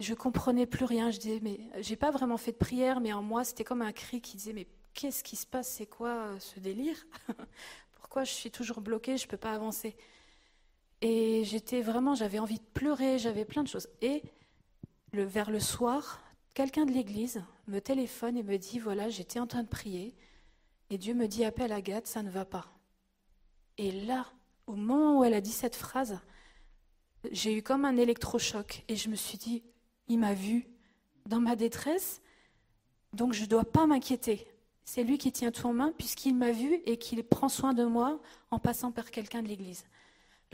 [0.00, 1.12] Je comprenais plus rien.
[1.12, 3.92] Je disais, mais j'ai pas vraiment fait de prière, mais en moi, c'était comme un
[3.92, 5.68] cri qui disait, mais qu'est-ce qui se passe?
[5.68, 7.06] C'est quoi euh, ce délire?
[8.00, 9.16] Pourquoi je suis toujours bloquée?
[9.16, 9.94] Je peux pas avancer.
[11.04, 13.88] Et j'étais vraiment, j'avais envie de pleurer, j'avais plein de choses.
[14.00, 14.22] Et
[15.12, 16.22] vers le soir,
[16.54, 20.16] quelqu'un de l'église me téléphone et me dit voilà, j'étais en train de prier
[20.88, 22.72] et Dieu me dit appelle Agathe, ça ne va pas.
[23.76, 24.32] Et là,
[24.66, 26.18] au moment où elle a dit cette phrase,
[27.30, 29.62] j'ai eu comme un électrochoc et je me suis dit
[30.08, 30.66] il m'a vu
[31.26, 32.22] dans ma détresse,
[33.12, 34.48] donc je ne dois pas m'inquiéter.
[34.84, 37.84] C'est lui qui tient tout en main puisqu'il m'a vu et qu'il prend soin de
[37.84, 39.84] moi en passant par quelqu'un de l'église.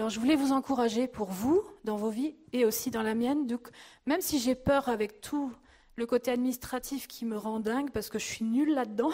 [0.00, 3.46] Alors je voulais vous encourager pour vous, dans vos vies, et aussi dans la mienne.
[3.46, 3.68] Donc,
[4.06, 5.52] même si j'ai peur avec tout
[5.96, 9.10] le côté administratif qui me rend dingue, parce que je suis nulle là-dedans,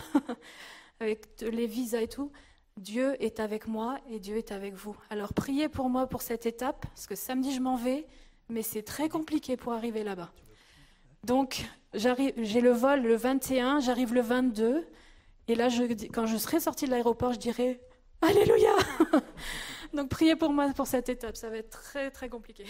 [1.00, 2.30] avec les visas et tout,
[2.76, 4.96] Dieu est avec moi et Dieu est avec vous.
[5.10, 8.06] Alors priez pour moi pour cette étape, parce que samedi je m'en vais,
[8.48, 10.30] mais c'est très compliqué pour arriver là-bas.
[11.24, 11.64] Donc
[11.94, 14.86] j'ai le vol le 21, j'arrive le 22,
[15.48, 15.66] et là
[16.12, 17.80] quand je serai sortie de l'aéroport, je dirai
[18.22, 18.76] Alléluia
[19.94, 22.66] Donc priez pour moi pour cette étape, ça va être très très compliqué.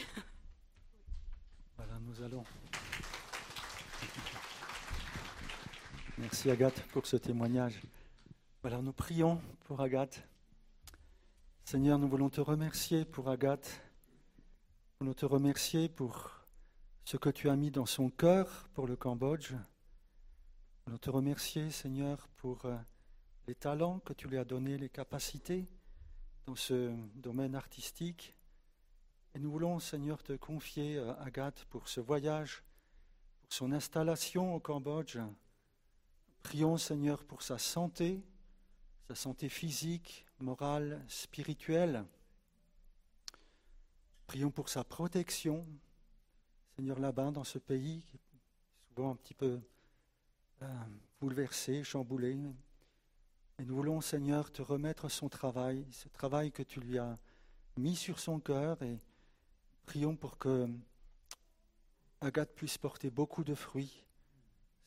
[1.76, 2.44] Voilà, nous allons.
[6.18, 7.82] Merci Agathe pour ce témoignage.
[8.62, 10.26] Voilà, nous prions pour Agathe.
[11.64, 13.82] Seigneur, nous voulons te remercier pour Agathe.
[15.00, 16.30] Nous voulons te remercier pour
[17.04, 19.52] ce que tu as mis dans son cœur pour le Cambodge.
[19.52, 19.58] Nous
[20.86, 22.76] voulons te remercier, Seigneur, pour euh,
[23.46, 25.68] les talents que tu lui as donnés, les capacités
[26.46, 28.34] dans ce domaine artistique.
[29.34, 32.62] Et nous voulons, Seigneur, te confier à Agathe pour ce voyage,
[33.42, 35.18] pour son installation au Cambodge.
[36.42, 38.22] Prions, Seigneur, pour sa santé,
[39.08, 42.04] sa santé physique, morale, spirituelle.
[44.26, 45.66] Prions pour sa protection,
[46.76, 48.04] Seigneur, là-bas, dans ce pays,
[48.88, 49.60] souvent un petit peu
[50.62, 50.66] euh,
[51.20, 52.38] bouleversé, chamboulé.
[53.58, 57.14] Et nous voulons, Seigneur, te remettre son travail, ce travail que tu lui as
[57.78, 58.98] mis sur son cœur, et
[59.86, 60.68] prions pour que
[62.20, 64.04] Agathe puisse porter beaucoup de fruits.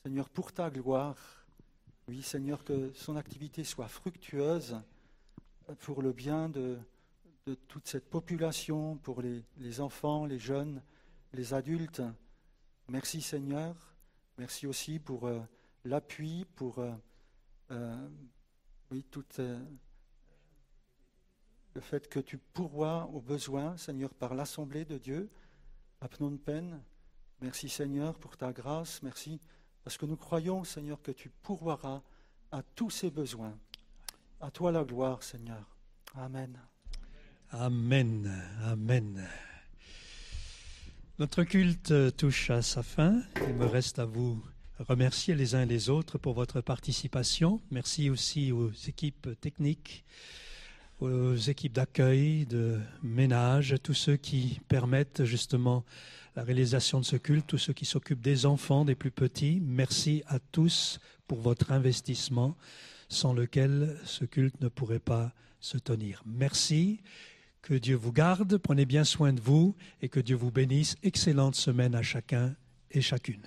[0.04, 1.18] Seigneur, pour ta gloire,
[2.08, 4.80] oui, Seigneur, que son activité soit fructueuse
[5.82, 6.78] pour le bien de,
[7.68, 10.84] toute cette population, pour les, enfants, les jeunes,
[11.34, 12.04] les adultes.
[12.88, 13.76] Merci, Seigneur.
[14.38, 15.40] Merci aussi pour euh,
[15.86, 16.92] l'appui, pour euh,
[17.72, 18.08] euh,
[18.92, 19.24] oui, tout
[21.76, 25.30] le fait que tu pourvois aux besoins, Seigneur, par l'Assemblée de Dieu
[26.02, 26.80] à Phnom Penh.
[27.42, 29.02] Merci, Seigneur, pour ta grâce.
[29.04, 29.40] Merci
[29.84, 32.02] parce que nous croyons, Seigneur, que tu pourvoiras
[32.52, 33.58] à tous ces besoins.
[34.42, 35.78] À toi la gloire, Seigneur.
[36.16, 36.60] Amen.
[37.52, 38.44] Amen.
[38.64, 39.28] Amen.
[41.18, 43.22] Notre culte touche à sa fin.
[43.48, 44.44] Il me reste à vous
[44.88, 47.62] remercier les uns les autres pour votre participation.
[47.72, 50.06] Merci aussi aux équipes techniques,
[51.00, 55.86] aux équipes d'accueil, de ménage, tous ceux qui permettent justement
[56.36, 59.62] la réalisation de ce culte, tous ceux qui s'occupent des enfants, des plus petits.
[59.62, 62.56] Merci à tous pour votre investissement
[63.10, 66.24] sans lequel ce culte ne pourrait pas se tenir.
[66.26, 67.02] Merci.
[67.62, 70.96] Que Dieu vous garde, prenez bien soin de vous et que Dieu vous bénisse.
[71.04, 72.56] Excellente semaine à chacun
[72.92, 73.44] et chacune.